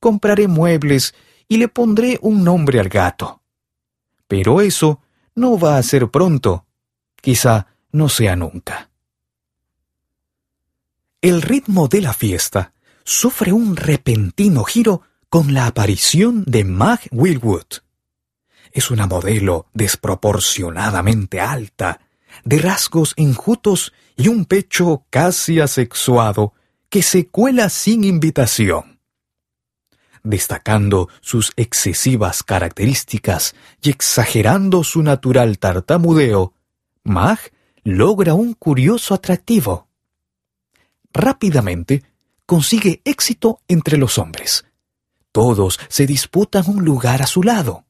compraré 0.00 0.48
muebles 0.48 1.14
y 1.48 1.56
le 1.56 1.68
pondré 1.68 2.18
un 2.20 2.44
nombre 2.44 2.80
al 2.80 2.90
gato. 2.90 3.40
Pero 4.28 4.60
eso 4.60 5.00
no 5.34 5.58
va 5.58 5.78
a 5.78 5.82
ser 5.82 6.10
pronto, 6.10 6.66
quizá 7.22 7.68
no 7.90 8.10
sea 8.10 8.36
nunca. 8.36 8.90
El 11.22 11.40
ritmo 11.40 11.88
de 11.88 12.02
la 12.02 12.12
fiesta 12.12 12.73
sufre 13.04 13.52
un 13.52 13.76
repentino 13.76 14.64
giro 14.64 15.02
con 15.28 15.52
la 15.52 15.66
aparición 15.66 16.44
de 16.46 16.64
Mag 16.64 17.00
Wilwood. 17.10 17.82
Es 18.72 18.90
una 18.90 19.06
modelo 19.06 19.66
desproporcionadamente 19.74 21.40
alta, 21.40 22.00
de 22.44 22.58
rasgos 22.58 23.14
enjutos 23.16 23.92
y 24.16 24.28
un 24.28 24.46
pecho 24.46 25.04
casi 25.10 25.60
asexuado 25.60 26.54
que 26.88 27.02
se 27.02 27.28
cuela 27.28 27.68
sin 27.68 28.04
invitación. 28.04 29.00
Destacando 30.22 31.08
sus 31.20 31.52
excesivas 31.56 32.42
características 32.42 33.54
y 33.82 33.90
exagerando 33.90 34.82
su 34.82 35.02
natural 35.02 35.58
tartamudeo, 35.58 36.54
Mag 37.04 37.38
logra 37.82 38.32
un 38.32 38.54
curioso 38.54 39.12
atractivo. 39.12 39.88
Rápidamente 41.12 42.02
consigue 42.46 43.00
éxito 43.04 43.60
entre 43.68 43.96
los 43.96 44.18
hombres. 44.18 44.64
Todos 45.32 45.78
se 45.88 46.06
disputan 46.06 46.64
un 46.68 46.84
lugar 46.84 47.22
a 47.22 47.26
su 47.26 47.42
lado. 47.42 47.84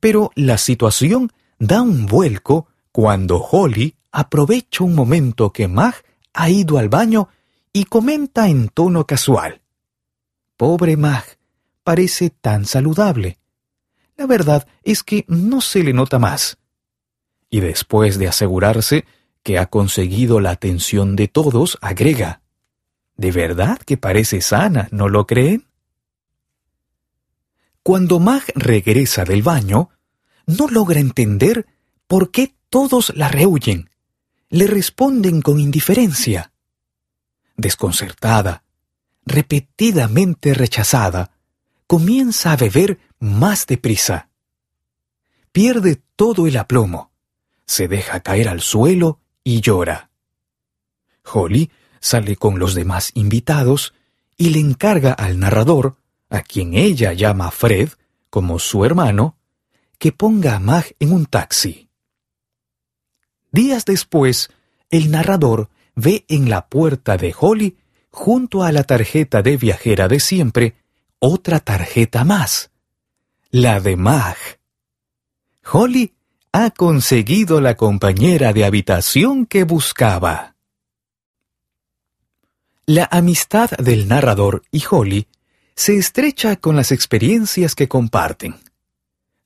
Pero 0.00 0.30
la 0.34 0.58
situación 0.58 1.32
da 1.58 1.82
un 1.82 2.06
vuelco 2.06 2.68
cuando 2.92 3.38
Holly 3.38 3.96
aprovecha 4.12 4.84
un 4.84 4.94
momento 4.94 5.52
que 5.52 5.68
Mag 5.68 5.94
ha 6.32 6.50
ido 6.50 6.78
al 6.78 6.88
baño 6.88 7.28
y 7.72 7.84
comenta 7.84 8.48
en 8.48 8.68
tono 8.68 9.06
casual. 9.06 9.62
Pobre 10.56 10.96
Mag, 10.96 11.24
parece 11.82 12.30
tan 12.30 12.66
saludable. 12.66 13.38
La 14.16 14.26
verdad 14.26 14.66
es 14.82 15.02
que 15.02 15.24
no 15.28 15.60
se 15.60 15.82
le 15.82 15.92
nota 15.92 16.18
más 16.18 16.58
y 17.54 17.60
después 17.60 18.18
de 18.18 18.26
asegurarse 18.26 19.04
que 19.44 19.60
ha 19.60 19.66
conseguido 19.66 20.40
la 20.40 20.50
atención 20.50 21.14
de 21.14 21.28
todos, 21.28 21.78
agrega, 21.80 22.40
¿De 23.16 23.30
verdad 23.30 23.78
que 23.78 23.96
parece 23.96 24.40
sana, 24.40 24.88
no 24.90 25.08
lo 25.08 25.26
creen? 25.26 25.66
Cuando 27.82 28.18
Mag 28.18 28.42
regresa 28.54 29.24
del 29.24 29.42
baño, 29.42 29.90
no 30.46 30.68
logra 30.68 31.00
entender 31.00 31.66
por 32.06 32.30
qué 32.30 32.54
todos 32.70 33.12
la 33.14 33.28
rehuyen. 33.28 33.90
Le 34.48 34.66
responden 34.66 35.42
con 35.42 35.60
indiferencia. 35.60 36.52
Desconcertada, 37.56 38.64
repetidamente 39.24 40.54
rechazada, 40.54 41.30
comienza 41.86 42.52
a 42.52 42.56
beber 42.56 42.98
más 43.18 43.66
deprisa. 43.66 44.28
Pierde 45.52 46.02
todo 46.16 46.46
el 46.46 46.56
aplomo 46.56 47.14
se 47.66 47.88
deja 47.88 48.20
caer 48.20 48.48
al 48.48 48.60
suelo 48.60 49.20
y 49.42 49.60
llora. 49.60 50.10
Holly 51.32 51.70
sale 52.04 52.36
con 52.36 52.58
los 52.58 52.74
demás 52.74 53.12
invitados 53.14 53.94
y 54.36 54.50
le 54.50 54.60
encarga 54.60 55.14
al 55.14 55.38
narrador, 55.38 55.96
a 56.28 56.42
quien 56.42 56.74
ella 56.74 57.14
llama 57.14 57.50
Fred, 57.50 57.88
como 58.28 58.58
su 58.58 58.84
hermano, 58.84 59.38
que 59.98 60.12
ponga 60.12 60.56
a 60.56 60.60
Mag 60.60 60.84
en 61.00 61.12
un 61.12 61.24
taxi. 61.24 61.88
Días 63.50 63.86
después, 63.86 64.50
el 64.90 65.10
narrador 65.10 65.70
ve 65.94 66.26
en 66.28 66.50
la 66.50 66.68
puerta 66.68 67.16
de 67.16 67.34
Holly, 67.38 67.78
junto 68.10 68.64
a 68.64 68.70
la 68.70 68.82
tarjeta 68.82 69.40
de 69.40 69.56
viajera 69.56 70.06
de 70.06 70.20
siempre, 70.20 70.76
otra 71.20 71.58
tarjeta 71.58 72.22
más, 72.22 72.70
la 73.50 73.80
de 73.80 73.96
Mag. 73.96 74.36
Holly 75.72 76.12
ha 76.52 76.70
conseguido 76.70 77.62
la 77.62 77.76
compañera 77.76 78.52
de 78.52 78.66
habitación 78.66 79.46
que 79.46 79.64
buscaba. 79.64 80.53
La 82.86 83.08
amistad 83.10 83.70
del 83.78 84.08
narrador 84.08 84.62
y 84.70 84.82
Holly 84.88 85.26
se 85.74 85.96
estrecha 85.96 86.56
con 86.56 86.76
las 86.76 86.92
experiencias 86.92 87.74
que 87.74 87.88
comparten. 87.88 88.56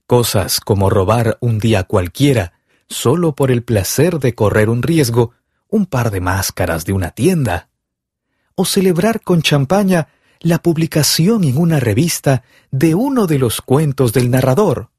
Cosas 0.07 0.61
como 0.61 0.91
robar 0.91 1.39
un 1.41 1.59
día 1.59 1.85
cualquiera 1.85 2.55
solo 2.89 3.35
por 3.35 3.51
el 3.51 3.63
placer 3.63 4.19
de 4.19 4.35
correr 4.35 4.69
un 4.69 4.83
riesgo, 4.83 5.35
un 5.69 5.87
par 5.87 6.11
de 6.11 6.21
máscaras 6.21 6.85
de 6.85 6.93
una 6.93 7.11
tienda, 7.11 7.69
o 8.55 8.65
celebrar 8.65 9.21
con 9.21 9.43
champaña 9.43 10.09
la 10.41 10.59
publicación 10.59 11.45
en 11.45 11.59
una 11.59 11.79
revista 11.79 12.43
de 12.71 12.95
uno 12.95 13.27
de 13.27 13.39
los 13.39 13.61
cuentos 13.61 14.13
del 14.13 14.31
narrador, 14.31 14.91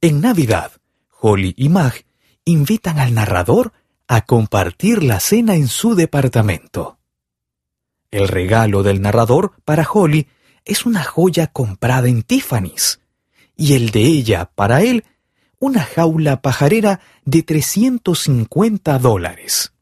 en 0.00 0.20
Navidad, 0.20 0.72
Holly 1.20 1.54
y 1.56 1.68
Mag 1.70 2.04
invitan 2.44 3.00
al 3.00 3.14
narrador 3.14 3.72
a 4.06 4.20
compartir 4.22 5.02
la 5.02 5.18
cena 5.18 5.56
en 5.56 5.66
su 5.66 5.96
departamento. 5.96 6.97
El 8.10 8.28
regalo 8.28 8.82
del 8.82 9.02
narrador 9.02 9.52
para 9.64 9.86
Holly 9.90 10.28
es 10.64 10.86
una 10.86 11.02
joya 11.04 11.48
comprada 11.48 12.08
en 12.08 12.22
Tiffany's 12.22 13.00
y 13.56 13.74
el 13.74 13.90
de 13.90 14.02
ella 14.02 14.50
para 14.54 14.82
él 14.82 15.04
una 15.58 15.82
jaula 15.82 16.40
pajarera 16.40 17.00
de 17.24 17.42
350 17.42 18.98
dólares. 18.98 19.72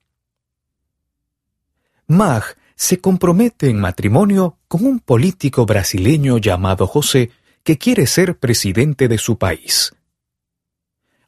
Mag 2.07 2.57
se 2.75 3.01
compromete 3.01 3.69
en 3.69 3.81
matrimonio 3.81 4.59
con 4.69 4.87
un 4.87 5.01
político 5.01 5.67
brasileño 5.67 6.39
llamado 6.39 6.87
José 6.87 7.31
que 7.63 7.79
quiere 7.79 8.07
ser 8.07 8.39
presidente 8.39 9.09
de 9.09 9.19
su 9.19 9.39
país. 9.39 9.95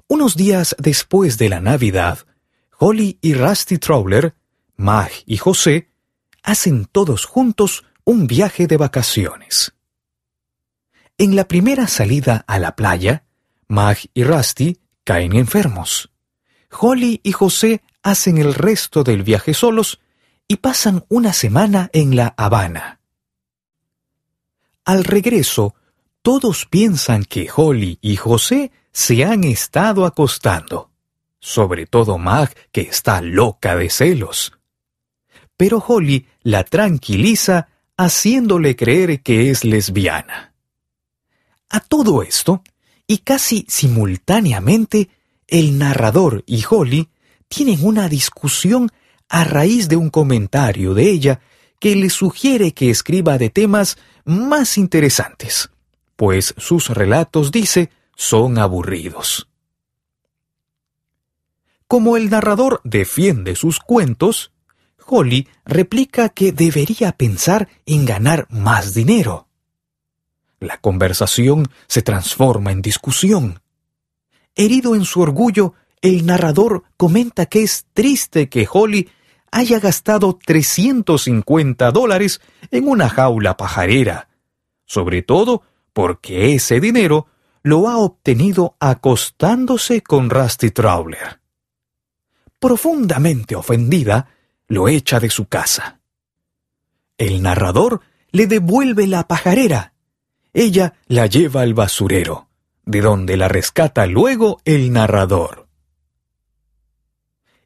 Unos 0.07 0.37
días 0.37 0.75
después 0.79 1.37
de 1.37 1.49
la 1.49 1.61
Navidad, 1.61 2.21
Holly 2.79 3.19
y 3.21 3.35
Rusty 3.35 3.79
Trawler, 3.79 4.35
Mag 4.77 5.11
y 5.27 5.37
José, 5.37 5.88
hacen 6.49 6.87
todos 6.87 7.27
juntos 7.27 7.85
un 8.05 8.27
viaje 8.27 8.67
de 8.67 8.79
vacaciones. 8.79 9.75
En 11.19 11.37
la 11.37 11.47
primera 11.47 11.87
salida 11.89 12.43
a 12.47 12.59
la 12.59 12.75
playa, 12.75 13.25
Mag 13.67 13.99
y 14.15 14.25
Rusty 14.25 14.79
caen 15.05 15.37
enfermos. 15.37 16.11
Holly 16.71 17.21
y 17.23 17.33
José 17.33 17.83
hacen 18.03 18.39
el 18.39 18.55
resto 18.55 19.05
del 19.05 19.25
viaje 19.25 19.53
solos 19.53 20.01
y 20.49 20.57
pasan 20.57 21.05
una 21.11 21.35
semana 21.35 21.91
en 21.93 22.17
La 22.17 22.33
Habana. 22.39 23.01
Al 24.87 25.05
regreso, 25.05 25.75
todos 26.23 26.65
piensan 26.65 27.25
que 27.25 27.51
Holly 27.55 27.99
y 28.01 28.17
José 28.17 28.73
se 28.91 29.23
han 29.23 29.45
estado 29.45 30.07
acostando, 30.07 30.91
sobre 31.41 31.85
todo 31.85 32.17
Mag, 32.17 32.55
que 32.73 32.81
está 32.81 33.21
loca 33.21 33.77
de 33.77 33.91
celos. 33.91 34.58
Pero 35.59 35.85
Holly 35.87 36.27
la 36.43 36.65
tranquiliza 36.65 37.69
haciéndole 37.99 38.77
creer 38.77 39.21
que 39.21 39.51
es 39.51 39.65
lesbiana. 39.65 40.55
A 41.69 41.81
todo 41.81 42.23
esto, 42.23 42.63
y 43.07 43.19
casi 43.19 43.67
simultáneamente, 43.69 45.11
el 45.47 45.77
narrador 45.77 46.45
y 46.47 46.65
Holly 46.69 47.09
tienen 47.49 47.85
una 47.85 48.09
discusión 48.09 48.89
a 49.29 49.45
raíz 49.45 49.89
de 49.89 49.97
un 49.97 50.11
comentario 50.11 50.95
de 50.95 51.11
ella 51.11 51.41
que 51.81 51.97
le 51.97 52.09
sugiere 52.09 52.73
que 52.73 52.91
escriba 52.91 53.37
de 53.37 53.51
temas 53.51 53.99
más 54.25 54.79
interesantes, 54.79 55.71
pues 56.17 56.55
sus 56.57 56.89
relatos, 56.89 57.51
dice, 57.51 57.91
son 58.15 58.59
aburridos. 58.59 59.49
Como 61.89 62.17
el 62.17 62.31
narrador 62.31 62.81
defiende 62.85 63.57
sus 63.57 63.81
cuentos, 63.81 64.53
Holly 65.09 65.49
replica 65.65 66.29
que 66.29 66.53
debería 66.53 67.13
pensar 67.13 67.69
en 67.87 68.05
ganar 68.05 68.47
más 68.51 68.95
dinero. 68.95 69.49
La 70.61 70.79
conversación 70.79 71.69
se 71.87 72.03
transforma 72.03 72.73
en 72.73 72.83
discusión. 72.83 73.61
Herido 74.55 74.95
en 74.95 75.05
su 75.05 75.21
orgullo, 75.21 75.75
el 76.03 76.27
narrador 76.27 76.85
comenta 76.97 77.47
que 77.47 77.63
es 77.63 77.87
triste 77.93 78.49
que 78.49 78.69
Holly 78.71 79.09
haya 79.51 79.81
gastado 79.81 80.39
350 80.45 81.91
dólares 81.91 82.41
en 82.71 82.89
una 82.89 83.09
jaula 83.09 83.57
pajarera, 83.57 84.29
sobre 84.85 85.23
todo 85.23 85.63
porque 85.93 86.55
ese 86.55 86.81
dinero 86.81 87.29
lo 87.63 87.89
ha 87.89 87.97
obtenido 87.97 88.77
acostándose 88.79 90.03
con 90.03 90.31
Rusty 90.31 90.71
Trawler. 90.71 91.41
Profundamente 92.59 93.55
ofendida, 93.55 94.29
lo 94.69 94.89
echa 94.89 95.19
de 95.19 95.31
su 95.31 95.47
casa. 95.47 96.01
El 97.17 97.43
narrador 97.43 98.03
le 98.31 98.47
devuelve 98.47 99.07
la 99.07 99.27
pajarera. 99.27 99.95
Ella 100.53 100.95
la 101.07 101.27
lleva 101.27 101.63
al 101.63 101.75
basurero, 101.75 102.49
de 102.85 103.01
donde 103.01 103.37
la 103.37 103.49
rescata 103.49 104.07
luego 104.07 104.61
el 104.65 104.93
narrador. 104.93 105.67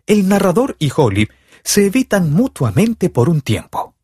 El 0.06 0.28
narrador 0.28 0.76
y 0.78 0.90
Holly 0.94 1.28
se 1.62 1.86
evitan 1.86 2.32
mutuamente 2.32 3.10
por 3.10 3.28
un 3.28 3.40
tiempo. 3.40 3.94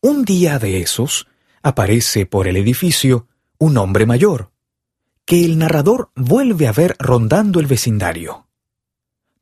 Un 0.00 0.24
día 0.24 0.58
de 0.58 0.80
esos, 0.80 1.26
aparece 1.62 2.26
por 2.26 2.46
el 2.46 2.56
edificio 2.56 3.26
un 3.58 3.76
hombre 3.76 4.06
mayor, 4.06 4.52
que 5.24 5.44
el 5.44 5.58
narrador 5.58 6.10
vuelve 6.14 6.68
a 6.68 6.72
ver 6.72 6.96
rondando 6.98 7.60
el 7.60 7.66
vecindario. 7.66 8.45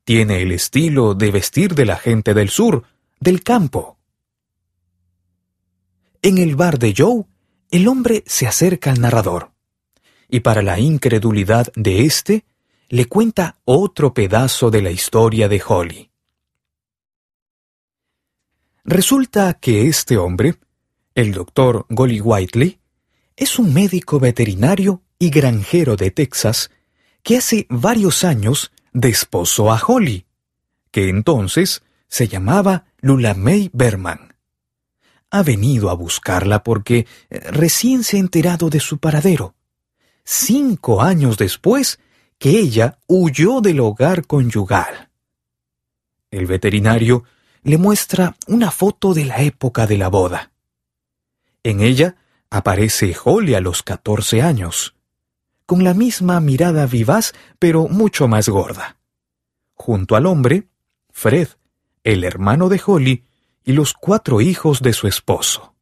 Tiene 0.05 0.43
el 0.43 0.51
estilo 0.51 1.15
de 1.15 1.31
vestir 1.31 1.73
de 1.73 1.83
la 1.83 1.97
gente 1.97 2.35
del 2.35 2.49
sur, 2.49 2.83
del 3.19 3.41
campo. 3.41 3.97
En 6.21 6.37
el 6.37 6.55
bar 6.55 6.77
de 6.77 6.93
Joe, 6.95 7.25
el 7.71 7.87
hombre 7.87 8.23
se 8.27 8.45
acerca 8.45 8.91
al 8.91 9.01
narrador, 9.01 9.51
y 10.29 10.41
para 10.41 10.61
la 10.61 10.79
incredulidad 10.79 11.73
de 11.75 12.05
éste, 12.05 12.45
le 12.87 13.05
cuenta 13.05 13.57
otro 13.65 14.13
pedazo 14.13 14.69
de 14.69 14.83
la 14.83 14.91
historia 14.91 15.49
de 15.49 15.61
Holly. 15.67 16.11
Resulta 18.83 19.55
que 19.55 19.87
este 19.87 20.17
hombre, 20.17 20.53
el 21.15 21.31
doctor 21.31 21.87
Golly 21.89 22.21
Whiteley, 22.21 22.79
es 23.35 23.57
un 23.57 23.73
médico 23.73 24.19
veterinario 24.19 25.01
y 25.17 25.31
granjero 25.31 25.95
de 25.95 26.11
Texas 26.11 26.69
que 27.23 27.37
hace 27.37 27.65
varios 27.69 28.23
años 28.23 28.71
desposó 28.95 29.73
a 29.73 29.81
Holly, 29.85 30.25
que 30.89 31.09
entonces 31.09 31.83
se 32.07 32.29
llamaba 32.29 32.85
Lula 33.01 33.33
May 33.33 33.69
Berman. 33.73 34.35
Ha 35.29 35.43
venido 35.43 35.89
a 35.89 35.93
buscarla 35.93 36.63
porque 36.63 37.05
eh, 37.29 37.39
recién 37.51 38.05
se 38.05 38.15
ha 38.15 38.21
enterado 38.21 38.69
de 38.69 38.79
su 38.79 38.97
paradero, 38.97 39.53
cinco 40.23 41.01
años 41.01 41.37
después 41.37 41.99
que 42.37 42.51
ella 42.51 42.99
huyó 43.05 43.59
del 43.59 43.81
hogar 43.81 44.25
conyugal. 44.25 45.09
El 46.31 46.45
veterinario 46.45 47.25
le 47.63 47.77
muestra 47.77 48.37
una 48.47 48.71
foto 48.71 49.13
de 49.13 49.25
la 49.25 49.41
época 49.41 49.87
de 49.87 49.97
la 49.97 50.07
boda. 50.07 50.51
En 51.63 51.81
ella 51.81 52.15
aparece 52.49 53.13
Holly 53.21 53.55
a 53.55 53.59
los 53.59 53.83
catorce 53.83 54.41
años, 54.41 54.95
con 55.65 55.83
la 55.83 55.93
misma 55.93 56.39
mirada 56.39 56.85
vivaz 56.85 57.33
pero 57.59 57.87
mucho 57.87 58.27
más 58.27 58.49
gorda. 58.49 58.97
Junto 59.73 60.15
al 60.15 60.25
hombre, 60.25 60.67
Fred, 61.11 61.49
el 62.03 62.23
hermano 62.23 62.69
de 62.69 62.81
Holly, 62.85 63.25
y 63.63 63.73
los 63.73 63.93
cuatro 63.93 64.41
hijos 64.41 64.81
de 64.81 64.93
su 64.93 65.07
esposo. 65.07 65.73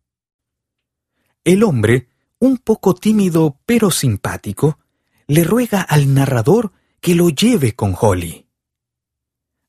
El 1.43 1.63
hombre, 1.63 2.07
un 2.39 2.57
poco 2.57 2.95
tímido 2.95 3.57
pero 3.65 3.91
simpático, 3.91 4.79
le 5.27 5.43
ruega 5.43 5.81
al 5.81 6.13
narrador 6.13 6.71
que 7.01 7.15
lo 7.15 7.29
lleve 7.29 7.75
con 7.75 7.95
Holly. 7.99 8.47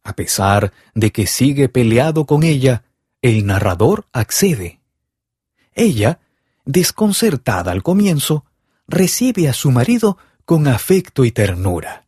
A 0.04 0.14
pesar 0.14 0.72
de 0.94 1.10
que 1.10 1.26
sigue 1.26 1.68
peleado 1.68 2.26
con 2.26 2.42
ella, 2.44 2.84
el 3.22 3.46
narrador 3.46 4.06
accede. 4.12 4.80
Ella, 5.74 6.20
desconcertada 6.64 7.72
al 7.72 7.82
comienzo, 7.82 8.44
recibe 8.86 9.48
a 9.48 9.52
su 9.52 9.70
marido 9.70 10.18
con 10.44 10.68
afecto 10.68 11.24
y 11.24 11.32
ternura. 11.32 12.06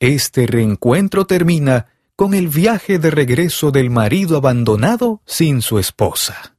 Este 0.00 0.46
reencuentro 0.46 1.26
termina 1.26 1.88
con 2.16 2.34
el 2.34 2.48
viaje 2.48 2.98
de 2.98 3.10
regreso 3.10 3.70
del 3.70 3.90
marido 3.90 4.36
abandonado 4.36 5.20
sin 5.26 5.62
su 5.62 5.78
esposa. 5.78 6.56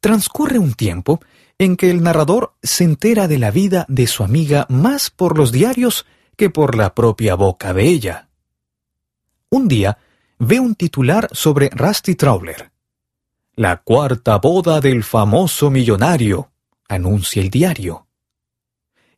Transcurre 0.00 0.58
un 0.58 0.74
tiempo 0.74 1.20
en 1.58 1.76
que 1.76 1.90
el 1.90 2.02
narrador 2.02 2.54
se 2.62 2.84
entera 2.84 3.28
de 3.28 3.38
la 3.38 3.50
vida 3.50 3.86
de 3.88 4.06
su 4.06 4.24
amiga 4.24 4.66
más 4.68 5.10
por 5.10 5.38
los 5.38 5.52
diarios 5.52 6.04
que 6.36 6.50
por 6.50 6.74
la 6.74 6.94
propia 6.94 7.36
boca 7.36 7.72
de 7.72 7.84
ella. 7.84 8.28
Un 9.50 9.68
día 9.68 9.98
ve 10.38 10.58
un 10.58 10.74
titular 10.74 11.28
sobre 11.32 11.70
Rusty 11.70 12.16
Trawler. 12.16 12.73
La 13.56 13.82
cuarta 13.82 14.38
boda 14.38 14.80
del 14.80 15.04
famoso 15.04 15.70
millonario, 15.70 16.50
anuncia 16.88 17.40
el 17.40 17.50
diario. 17.50 18.08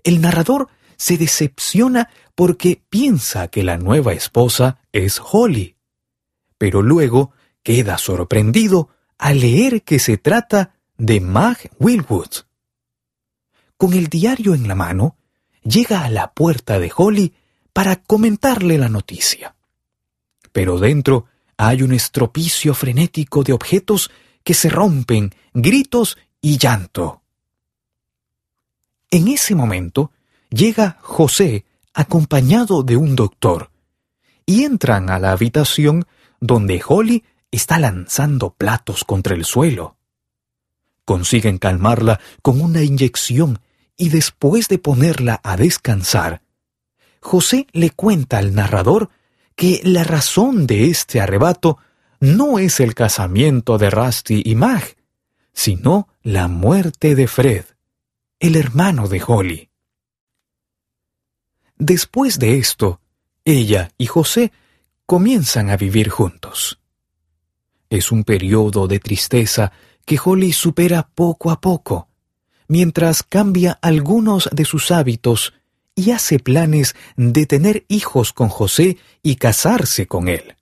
El 0.05 0.21
narrador 0.21 0.69
se 0.99 1.17
decepciona 1.17 2.11
porque 2.35 2.83
piensa 2.91 3.49
que 3.49 3.63
la 3.63 3.79
nueva 3.79 4.13
esposa 4.13 4.79
es 4.93 5.23
Holly, 5.23 5.77
pero 6.59 6.83
luego 6.83 7.33
queda 7.63 7.97
sorprendido 7.97 8.91
al 9.17 9.41
leer 9.41 9.83
que 9.83 9.99
se 9.99 10.19
trata 10.19 10.75
de 10.99 11.23
Mag 11.23 11.71
Wilwood. 11.79 12.45
Con 13.79 13.95
el 13.95 14.09
diario 14.09 14.55
en 14.55 14.69
la 14.69 14.75
mano, 14.75 15.17
llega 15.63 16.05
a 16.05 16.11
la 16.11 16.35
puerta 16.35 16.79
de 16.79 16.93
Holly 16.95 17.35
para 17.73 17.97
comentarle 17.97 18.77
la 18.77 18.91
noticia. 18.91 19.57
Pero 20.53 20.79
dentro 20.79 21.25
hay 21.57 21.83
un 21.83 21.95
estropicio 21.95 22.75
frenético 22.75 23.43
de 23.43 23.55
objetos 23.55 24.11
que 24.47 24.55
se 24.55 24.69
rompen, 24.69 25.35
gritos 25.55 26.17
y 26.41 26.57
llanto. 26.57 27.25
En 29.11 29.27
ese 29.27 29.57
momento 29.57 30.13
llega 30.51 30.99
José 31.01 31.65
acompañado 31.93 32.85
de 32.85 32.97
un 32.97 33.17
doctor 33.17 33.73
y 34.47 34.63
entran 34.63 35.11
a 35.11 35.19
la 35.19 35.33
habitación 35.33 36.07
donde 36.39 36.81
Holly 36.87 37.25
está 37.51 37.81
lanzando 37.81 38.55
platos 38.55 39.03
contra 39.03 39.35
el 39.35 39.45
suelo. 39.45 39.97
Consiguen 41.05 41.59
calmarla 41.59 42.21
con 42.41 42.61
una 42.61 42.85
inyección 42.85 43.59
y 43.97 44.11
después 44.11 44.69
de 44.69 44.79
ponerla 44.79 45.41
a 45.43 45.57
descansar, 45.57 46.43
José 47.21 47.67
le 47.73 47.91
cuenta 47.91 48.39
al 48.39 48.55
narrador 48.55 49.11
que 49.57 49.81
la 49.83 50.05
razón 50.05 50.69
de 50.69 50.89
este 50.89 51.21
arrebato 51.21 51.79
no 52.21 52.59
es 52.59 52.81
el 52.81 52.95
casamiento 52.95 53.79
de 53.79 53.91
Rusty 53.91 54.43
y 54.45 54.55
Mag, 54.55 54.97
sino 55.53 56.09
la 56.23 56.49
muerte 56.49 57.15
de 57.15 57.29
Fred, 57.29 57.65
el 58.41 58.57
hermano 58.57 59.09
de 59.09 59.23
Holly. 59.27 59.71
Después 61.79 62.39
de 62.39 62.59
esto, 62.59 63.01
ella 63.45 63.91
y 63.99 64.07
José 64.07 64.53
comienzan 65.05 65.71
a 65.71 65.77
vivir 65.77 66.09
juntos. 66.09 66.81
Es 67.91 68.11
un 68.11 68.25
periodo 68.25 68.89
de 68.89 68.99
tristeza 68.99 69.73
que 70.05 70.19
Holly 70.23 70.53
supera 70.53 71.09
poco 71.15 71.51
a 71.51 71.61
poco, 71.61 72.09
mientras 72.69 73.23
cambia 73.23 73.79
algunos 73.83 74.49
de 74.53 74.65
sus 74.65 74.91
hábitos 74.91 75.55
y 75.95 76.11
hace 76.11 76.39
planes 76.39 76.97
de 77.17 77.47
tener 77.47 77.85
hijos 77.89 78.33
con 78.33 78.49
José 78.49 78.99
y 79.23 79.37
casarse 79.37 80.07
con 80.07 80.29
él. 80.29 80.56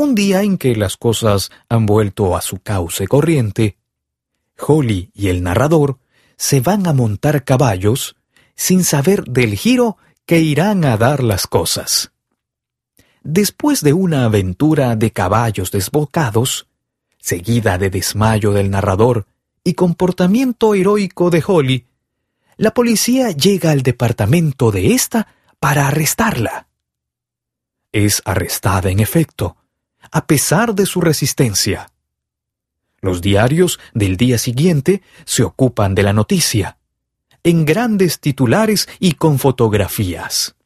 Un 0.00 0.14
día 0.14 0.42
en 0.42 0.58
que 0.58 0.76
las 0.76 0.96
cosas 0.96 1.50
han 1.68 1.84
vuelto 1.84 2.36
a 2.36 2.40
su 2.40 2.60
cauce 2.60 3.08
corriente, 3.08 3.78
Holly 4.56 5.10
y 5.12 5.26
el 5.26 5.42
narrador 5.42 5.98
se 6.36 6.60
van 6.60 6.86
a 6.86 6.92
montar 6.92 7.42
caballos 7.42 8.14
sin 8.54 8.84
saber 8.84 9.24
del 9.24 9.56
giro 9.56 9.96
que 10.24 10.38
irán 10.38 10.84
a 10.84 10.96
dar 10.98 11.24
las 11.24 11.48
cosas. 11.48 12.12
Después 13.24 13.80
de 13.82 13.92
una 13.92 14.24
aventura 14.24 14.94
de 14.94 15.10
caballos 15.10 15.72
desbocados, 15.72 16.68
seguida 17.18 17.76
de 17.76 17.90
desmayo 17.90 18.52
del 18.52 18.70
narrador 18.70 19.26
y 19.64 19.74
comportamiento 19.74 20.76
heroico 20.76 21.28
de 21.28 21.42
Holly, 21.44 21.86
la 22.56 22.70
policía 22.70 23.32
llega 23.32 23.72
al 23.72 23.82
departamento 23.82 24.70
de 24.70 24.94
ésta 24.94 25.26
para 25.58 25.88
arrestarla. 25.88 26.68
Es 27.90 28.22
arrestada 28.24 28.90
en 28.90 29.00
efecto, 29.00 29.56
a 30.10 30.26
pesar 30.26 30.74
de 30.74 30.86
su 30.86 31.00
resistencia. 31.00 31.90
Los 33.00 33.20
diarios 33.20 33.78
del 33.94 34.16
día 34.16 34.38
siguiente 34.38 35.02
se 35.24 35.42
ocupan 35.44 35.94
de 35.94 36.02
la 36.02 36.12
noticia, 36.12 36.78
en 37.44 37.64
grandes 37.64 38.20
titulares 38.20 38.88
y 38.98 39.12
con 39.12 39.38
fotografías. 39.38 40.56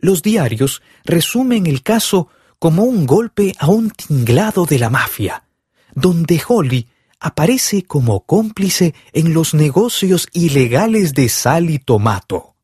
Los 0.00 0.22
diarios 0.22 0.82
resumen 1.04 1.66
el 1.66 1.82
caso 1.82 2.28
como 2.58 2.84
un 2.84 3.06
golpe 3.06 3.54
a 3.58 3.68
un 3.68 3.90
tinglado 3.90 4.66
de 4.66 4.78
la 4.78 4.90
mafia, 4.90 5.44
donde 5.94 6.40
Holly 6.46 6.88
aparece 7.20 7.82
como 7.82 8.20
cómplice 8.20 8.94
en 9.12 9.32
los 9.34 9.54
negocios 9.54 10.28
ilegales 10.32 11.14
de 11.14 11.28
sal 11.28 11.70
y 11.70 11.78
tomato. 11.78 12.54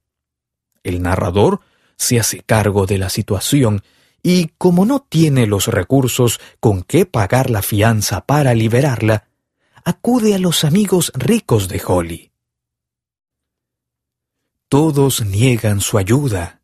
El 0.83 1.03
narrador 1.03 1.61
se 1.97 2.21
hace 2.21 2.41
cargo 2.41 2.87
de 2.87 2.99
la 2.99 3.09
situación 3.09 3.83
y 4.27 4.49
como 4.57 4.87
no 4.87 5.01
tiene 5.01 5.47
los 5.47 5.69
recursos 5.69 6.41
con 6.59 6.83
que 6.83 7.05
pagar 7.05 7.51
la 7.51 7.61
fianza 7.61 8.23
para 8.23 8.55
liberarla, 8.55 9.29
acude 9.85 10.35
a 10.35 10.39
los 10.39 10.65
amigos 10.65 11.13
ricos 11.15 11.69
de 11.69 11.83
Holly. 11.87 12.33
Todos 14.71 15.25
niegan 15.27 15.83
su 15.83 15.99
ayuda. 15.99 16.63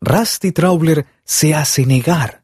Rusty 0.00 0.50
Traubler 0.50 1.06
se 1.24 1.54
hace 1.54 1.86
negar, 1.86 2.42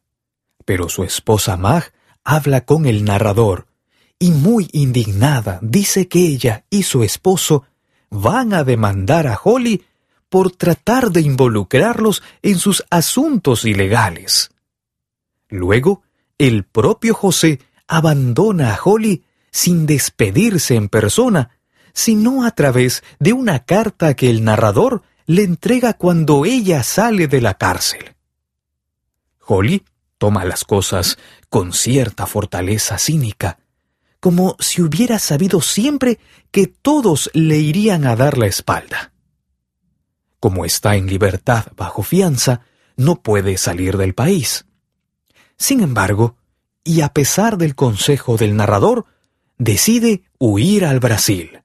pero 0.63 0.87
su 0.87 1.03
esposa 1.03 1.57
Mag 1.57 1.91
habla 2.23 2.65
con 2.65 2.85
el 2.85 3.03
narrador 3.03 3.67
y 4.17 4.31
muy 4.31 4.69
indignada 4.71 5.59
dice 5.61 6.07
que 6.07 6.19
ella 6.19 6.63
y 6.69 6.83
su 6.83 7.03
esposo 7.03 7.65
van 8.09 8.53
a 8.53 8.63
demandar 8.63 9.27
a 9.27 9.37
Holly 9.43 9.83
por 10.35 10.51
tratar 10.51 11.11
de 11.11 11.21
involucrarlos 11.21 12.21
en 12.41 12.59
sus 12.59 12.83
asuntos 12.89 13.63
ilegales. 13.63 14.51
Luego, 15.47 16.03
el 16.37 16.65
propio 16.65 17.13
José 17.13 17.61
abandona 17.87 18.73
a 18.73 18.79
Holly 18.83 19.23
sin 19.49 19.85
despedirse 19.85 20.75
en 20.75 20.89
persona, 20.89 21.51
sino 21.93 22.43
a 22.43 22.51
través 22.51 23.01
de 23.17 23.31
una 23.31 23.63
carta 23.63 24.13
que 24.13 24.29
el 24.29 24.43
narrador 24.43 25.03
le 25.25 25.43
entrega 25.43 25.93
cuando 25.93 26.43
ella 26.43 26.83
sale 26.83 27.29
de 27.29 27.39
la 27.39 27.53
cárcel. 27.53 28.13
Holly 29.39 29.85
toma 30.17 30.43
las 30.43 30.65
cosas 30.65 31.17
con 31.47 31.71
cierta 31.71 32.27
fortaleza 32.27 32.97
cínica, 32.97 33.59
como 34.19 34.57
si 34.59 34.81
hubiera 34.81 35.17
sabido 35.17 35.61
siempre 35.61 36.19
que 36.51 36.67
todos 36.67 37.31
le 37.33 37.59
irían 37.59 38.05
a 38.05 38.17
dar 38.17 38.37
la 38.37 38.47
espalda. 38.47 39.13
Como 40.45 40.63
está 40.63 40.95
en 40.95 41.07
libertad 41.07 41.65
bajo 41.75 42.03
fianza, 42.03 42.61
no 42.97 43.23
puede 43.23 43.57
salir 43.57 43.97
del 43.97 44.13
país. 44.13 44.67
Sin 45.57 45.81
embargo, 45.81 46.37
y 46.83 47.01
a 47.01 47.09
pesar 47.09 47.57
del 47.57 47.73
consejo 47.73 48.37
del 48.37 48.55
narrador, 48.55 49.07
decide 49.57 50.21
huir 50.37 50.85
al 50.85 50.99
Brasil. 50.99 51.63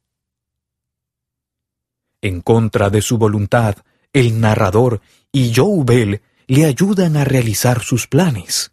En 2.22 2.40
contra 2.40 2.88
de 2.88 3.02
su 3.02 3.18
voluntad, 3.18 3.76
el 4.14 4.40
narrador 4.40 5.02
y 5.30 5.52
Joe 5.54 5.84
Bell 5.84 6.22
le 6.46 6.64
ayudan 6.64 7.18
a 7.18 7.24
realizar 7.24 7.82
sus 7.82 8.06
planes. 8.06 8.72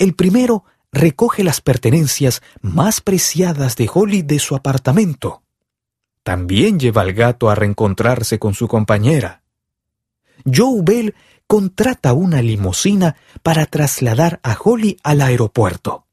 El 0.00 0.16
primero 0.16 0.64
recoge 0.90 1.44
las 1.44 1.60
pertenencias 1.60 2.42
más 2.60 3.00
preciadas 3.00 3.76
de 3.76 3.88
Holly 3.94 4.22
de 4.22 4.40
su 4.40 4.56
apartamento. 4.56 5.41
También 6.22 6.78
lleva 6.78 7.02
al 7.02 7.12
gato 7.12 7.50
a 7.50 7.54
reencontrarse 7.54 8.38
con 8.38 8.54
su 8.54 8.68
compañera. 8.68 9.42
Joe 10.44 10.80
Bell 10.82 11.14
contrata 11.46 12.12
una 12.12 12.40
limusina 12.40 13.16
para 13.42 13.66
trasladar 13.66 14.40
a 14.42 14.56
Holly 14.58 14.96
al 15.02 15.20
aeropuerto. 15.20 16.06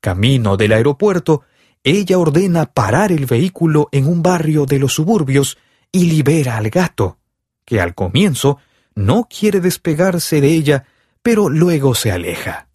Camino 0.00 0.56
del 0.56 0.72
aeropuerto, 0.72 1.42
ella 1.84 2.18
ordena 2.18 2.66
parar 2.66 3.12
el 3.12 3.26
vehículo 3.26 3.88
en 3.92 4.06
un 4.06 4.22
barrio 4.22 4.66
de 4.66 4.78
los 4.78 4.94
suburbios 4.94 5.58
y 5.90 6.06
libera 6.06 6.56
al 6.56 6.70
gato, 6.70 7.18
que 7.64 7.80
al 7.80 7.94
comienzo 7.94 8.58
no 8.94 9.28
quiere 9.28 9.60
despegarse 9.60 10.40
de 10.40 10.48
ella, 10.48 10.86
pero 11.22 11.48
luego 11.48 11.94
se 11.94 12.12
aleja. 12.12 12.68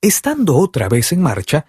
Estando 0.00 0.56
otra 0.56 0.88
vez 0.88 1.12
en 1.12 1.22
marcha, 1.22 1.66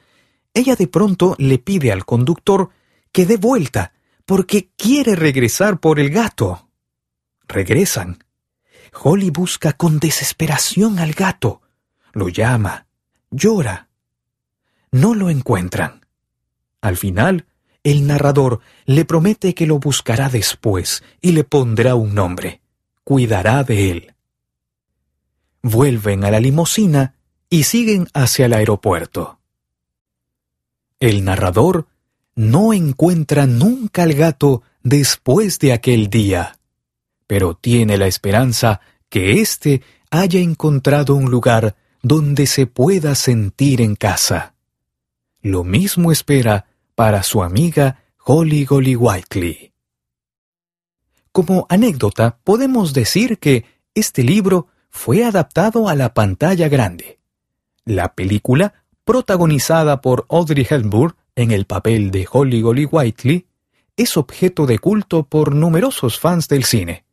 ella 0.53 0.75
de 0.75 0.87
pronto 0.87 1.35
le 1.39 1.57
pide 1.59 1.91
al 1.91 2.05
conductor 2.05 2.69
que 3.11 3.25
dé 3.25 3.37
vuelta, 3.37 3.93
porque 4.25 4.69
quiere 4.75 5.15
regresar 5.15 5.79
por 5.79 5.99
el 5.99 6.09
gato. 6.09 6.69
Regresan. 7.47 8.23
Holly 8.93 9.29
busca 9.31 9.73
con 9.73 9.99
desesperación 9.99 10.99
al 10.99 11.13
gato. 11.13 11.61
Lo 12.13 12.29
llama. 12.29 12.87
Llora. 13.31 13.89
No 14.91 15.15
lo 15.15 15.29
encuentran. 15.29 16.05
Al 16.81 16.97
final, 16.97 17.47
el 17.83 18.07
narrador 18.07 18.59
le 18.85 19.05
promete 19.05 19.53
que 19.53 19.65
lo 19.65 19.79
buscará 19.79 20.29
después 20.29 21.03
y 21.21 21.31
le 21.31 21.43
pondrá 21.43 21.95
un 21.95 22.13
nombre. 22.13 22.61
Cuidará 23.03 23.63
de 23.63 23.91
él. 23.91 24.13
Vuelven 25.61 26.23
a 26.23 26.31
la 26.31 26.39
limusina 26.39 27.15
y 27.49 27.63
siguen 27.63 28.07
hacia 28.13 28.45
el 28.45 28.53
aeropuerto. 28.53 29.39
El 31.03 31.25
narrador 31.25 31.87
no 32.33 32.71
encuentra 32.71 33.45
nunca 33.45 34.03
al 34.03 34.13
gato 34.13 34.63
después 34.83 35.59
de 35.59 35.73
aquel 35.73 36.09
día, 36.09 36.57
pero 37.27 37.55
tiene 37.55 37.97
la 37.97 38.07
esperanza 38.07 38.79
que 39.09 39.41
éste 39.41 39.81
haya 40.11 40.39
encontrado 40.39 41.15
un 41.15 41.29
lugar 41.29 41.75
donde 42.01 42.47
se 42.47 42.67
pueda 42.67 43.15
sentir 43.15 43.81
en 43.81 43.97
casa. 43.97 44.55
Lo 45.41 45.65
mismo 45.65 46.09
espera 46.09 46.67
para 46.95 47.21
su 47.21 47.43
amiga 47.43 48.05
Holly 48.23 48.63
Golly 48.63 48.95
Whiteley. 48.95 49.73
Como 51.33 51.65
anécdota, 51.67 52.39
podemos 52.45 52.93
decir 52.93 53.39
que 53.39 53.65
este 53.93 54.23
libro 54.23 54.67
fue 54.89 55.25
adaptado 55.25 55.89
a 55.89 55.95
la 55.95 56.13
pantalla 56.13 56.69
grande. 56.69 57.19
La 57.83 58.15
película 58.15 58.82
protagonizada 59.05 60.01
por 60.01 60.25
Audrey 60.29 60.65
Hepburn 60.69 61.15
en 61.35 61.51
el 61.51 61.65
papel 61.65 62.11
de 62.11 62.27
Holly 62.31 62.61
Golly 62.61 62.85
Whiteley, 62.85 63.47
es 63.97 64.17
objeto 64.17 64.65
de 64.65 64.79
culto 64.79 65.23
por 65.23 65.53
numerosos 65.53 66.19
fans 66.19 66.47
del 66.47 66.63
cine. 66.63 67.05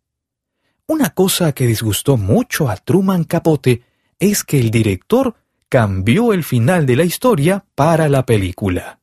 Una 0.87 1.11
cosa 1.11 1.53
que 1.53 1.67
disgustó 1.67 2.17
mucho 2.17 2.69
a 2.69 2.77
Truman 2.77 3.25
Capote 3.25 3.83
es 4.19 4.45
que 4.45 4.59
el 4.59 4.71
director 4.71 5.35
cambió 5.69 6.33
el 6.33 6.43
final 6.43 6.85
de 6.87 6.97
la 6.97 7.05
historia 7.05 7.65
para 7.75 8.09
la 8.09 8.27
película. 8.27 8.99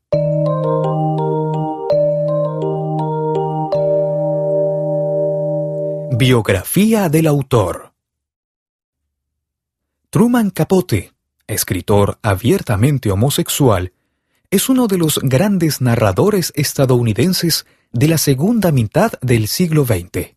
Biografía 6.17 7.09
del 7.09 7.27
autor 7.27 7.93
Truman 10.09 10.49
Capote 10.49 11.13
escritor 11.47 12.19
abiertamente 12.21 13.11
homosexual, 13.11 13.93
es 14.49 14.69
uno 14.69 14.87
de 14.87 14.97
los 14.97 15.19
grandes 15.21 15.81
narradores 15.81 16.53
estadounidenses 16.55 17.65
de 17.91 18.07
la 18.07 18.17
segunda 18.17 18.71
mitad 18.71 19.13
del 19.21 19.47
siglo 19.47 19.85
XX. 19.85 20.35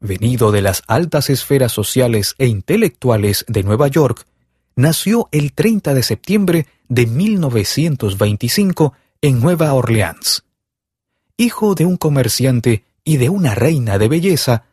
Venido 0.00 0.52
de 0.52 0.62
las 0.62 0.82
altas 0.86 1.28
esferas 1.28 1.72
sociales 1.72 2.34
e 2.38 2.46
intelectuales 2.46 3.44
de 3.48 3.62
Nueva 3.62 3.88
York, 3.88 4.26
nació 4.76 5.28
el 5.32 5.52
30 5.52 5.92
de 5.92 6.02
septiembre 6.02 6.66
de 6.88 7.06
1925 7.06 8.94
en 9.20 9.40
Nueva 9.40 9.74
Orleans. 9.74 10.44
Hijo 11.36 11.74
de 11.74 11.84
un 11.84 11.96
comerciante 11.96 12.84
y 13.04 13.18
de 13.18 13.28
una 13.28 13.54
reina 13.54 13.98
de 13.98 14.08
belleza, 14.08 14.64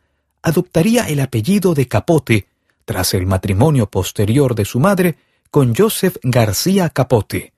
adoptaría 0.42 1.08
el 1.08 1.20
apellido 1.20 1.74
de 1.74 1.88
Capote 1.88 2.46
tras 2.84 3.12
el 3.12 3.26
matrimonio 3.26 3.90
posterior 3.90 4.54
de 4.54 4.64
su 4.64 4.80
madre 4.80 5.16
con 5.50 5.74
Joseph 5.74 6.16
García 6.22 6.90
Capote, 6.90 7.52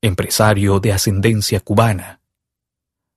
empresario 0.00 0.80
de 0.80 0.92
ascendencia 0.92 1.60
cubana. 1.60 2.20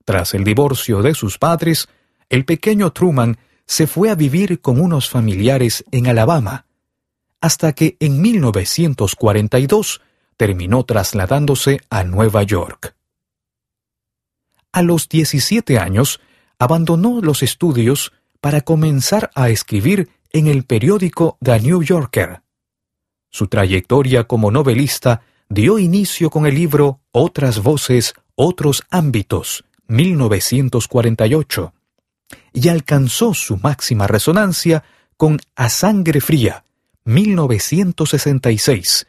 Tras 0.03 0.33
el 0.33 0.43
divorcio 0.43 1.01
de 1.01 1.13
sus 1.13 1.38
padres, 1.38 1.88
el 2.29 2.45
pequeño 2.45 2.91
Truman 2.91 3.38
se 3.65 3.88
fue 3.88 4.09
a 4.09 4.15
vivir 4.15 4.61
con 4.61 4.79
unos 4.79 5.09
familiares 5.09 5.83
en 5.91 6.07
Alabama, 6.07 6.65
hasta 7.41 7.73
que 7.73 7.97
en 7.99 8.21
1942 8.21 10.01
terminó 10.38 10.83
trasladándose 10.83 11.81
a 11.89 12.03
Nueva 12.03 12.43
York. 12.43 12.95
A 14.71 14.81
los 14.81 15.07
17 15.09 15.79
años, 15.79 16.19
abandonó 16.59 17.21
los 17.21 17.43
estudios 17.43 18.11
para 18.41 18.61
comenzar 18.61 19.31
a 19.35 19.49
escribir 19.49 20.09
en 20.31 20.47
el 20.47 20.65
periódico 20.65 21.38
The 21.41 21.59
New 21.61 21.81
Yorker, 21.81 22.41
su 23.36 23.48
trayectoria 23.48 24.24
como 24.24 24.50
novelista 24.50 25.21
dio 25.50 25.78
inicio 25.78 26.30
con 26.30 26.45
el 26.45 26.56
libro 26.56 27.02
Otras 27.12 27.62
voces, 27.62 28.13
otros 28.36 28.84
ámbitos, 28.89 29.65
1948, 29.88 31.74
y 32.54 32.69
alcanzó 32.69 33.34
su 33.34 33.58
máxima 33.58 34.08
resonancia 34.08 34.86
con 35.17 35.41
A 35.58 35.67
Sangre 35.67 36.21
Fría, 36.21 36.63
1966, 37.04 39.08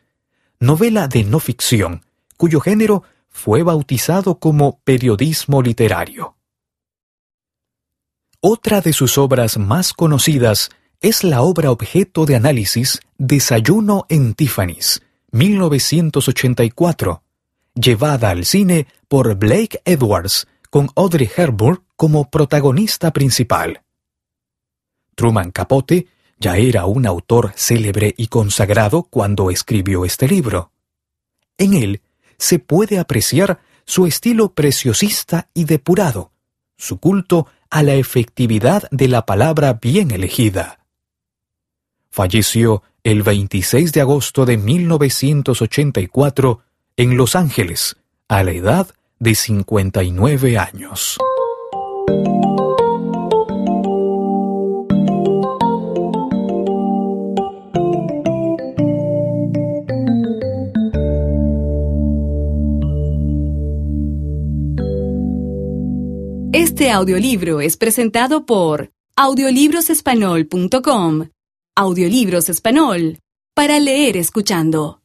novela 0.58 1.06
de 1.06 1.22
no 1.22 1.38
ficción, 1.38 2.04
cuyo 2.36 2.58
género 2.58 3.04
fue 3.28 3.62
bautizado 3.62 4.40
como 4.40 4.80
periodismo 4.80 5.62
literario. 5.62 6.34
Otra 8.40 8.80
de 8.80 8.92
sus 8.92 9.18
obras 9.18 9.56
más 9.56 9.92
conocidas 9.92 10.70
es 11.06 11.22
la 11.22 11.42
obra 11.42 11.70
objeto 11.70 12.26
de 12.26 12.34
análisis 12.34 13.00
Desayuno 13.16 14.06
en 14.08 14.34
Tiffany's, 14.34 15.02
1984, 15.30 17.22
llevada 17.74 18.30
al 18.30 18.44
cine 18.44 18.88
por 19.06 19.36
Blake 19.36 19.80
Edwards 19.84 20.48
con 20.68 20.90
Audrey 20.96 21.30
Hepburn 21.36 21.84
como 21.94 22.28
protagonista 22.28 23.12
principal. 23.12 23.82
Truman 25.14 25.52
Capote 25.52 26.08
ya 26.40 26.56
era 26.56 26.86
un 26.86 27.06
autor 27.06 27.52
célebre 27.54 28.12
y 28.16 28.26
consagrado 28.26 29.04
cuando 29.04 29.52
escribió 29.52 30.04
este 30.04 30.26
libro. 30.26 30.72
En 31.56 31.74
él 31.74 32.02
se 32.36 32.58
puede 32.58 32.98
apreciar 32.98 33.60
su 33.84 34.06
estilo 34.06 34.54
preciosista 34.54 35.50
y 35.54 35.66
depurado, 35.66 36.32
su 36.76 36.98
culto 36.98 37.46
a 37.70 37.84
la 37.84 37.94
efectividad 37.94 38.88
de 38.90 39.06
la 39.06 39.24
palabra 39.24 39.74
bien 39.74 40.10
elegida. 40.10 40.80
Falleció 42.16 42.82
el 43.04 43.22
26 43.22 43.92
de 43.92 44.00
agosto 44.00 44.44
de 44.46 44.56
1984 44.56 46.60
en 46.96 47.14
Los 47.14 47.36
Ángeles, 47.36 47.94
a 48.26 48.42
la 48.42 48.52
edad 48.52 48.88
de 49.18 49.34
59 49.34 50.56
años. 50.56 51.18
Este 66.54 66.90
audiolibro 66.90 67.60
es 67.60 67.76
presentado 67.76 68.46
por 68.46 68.90
audiolibrosespanol.com. 69.16 71.26
Audiolibros 71.78 72.48
Español, 72.48 73.18
para 73.54 73.78
leer 73.78 74.16
escuchando. 74.16 75.02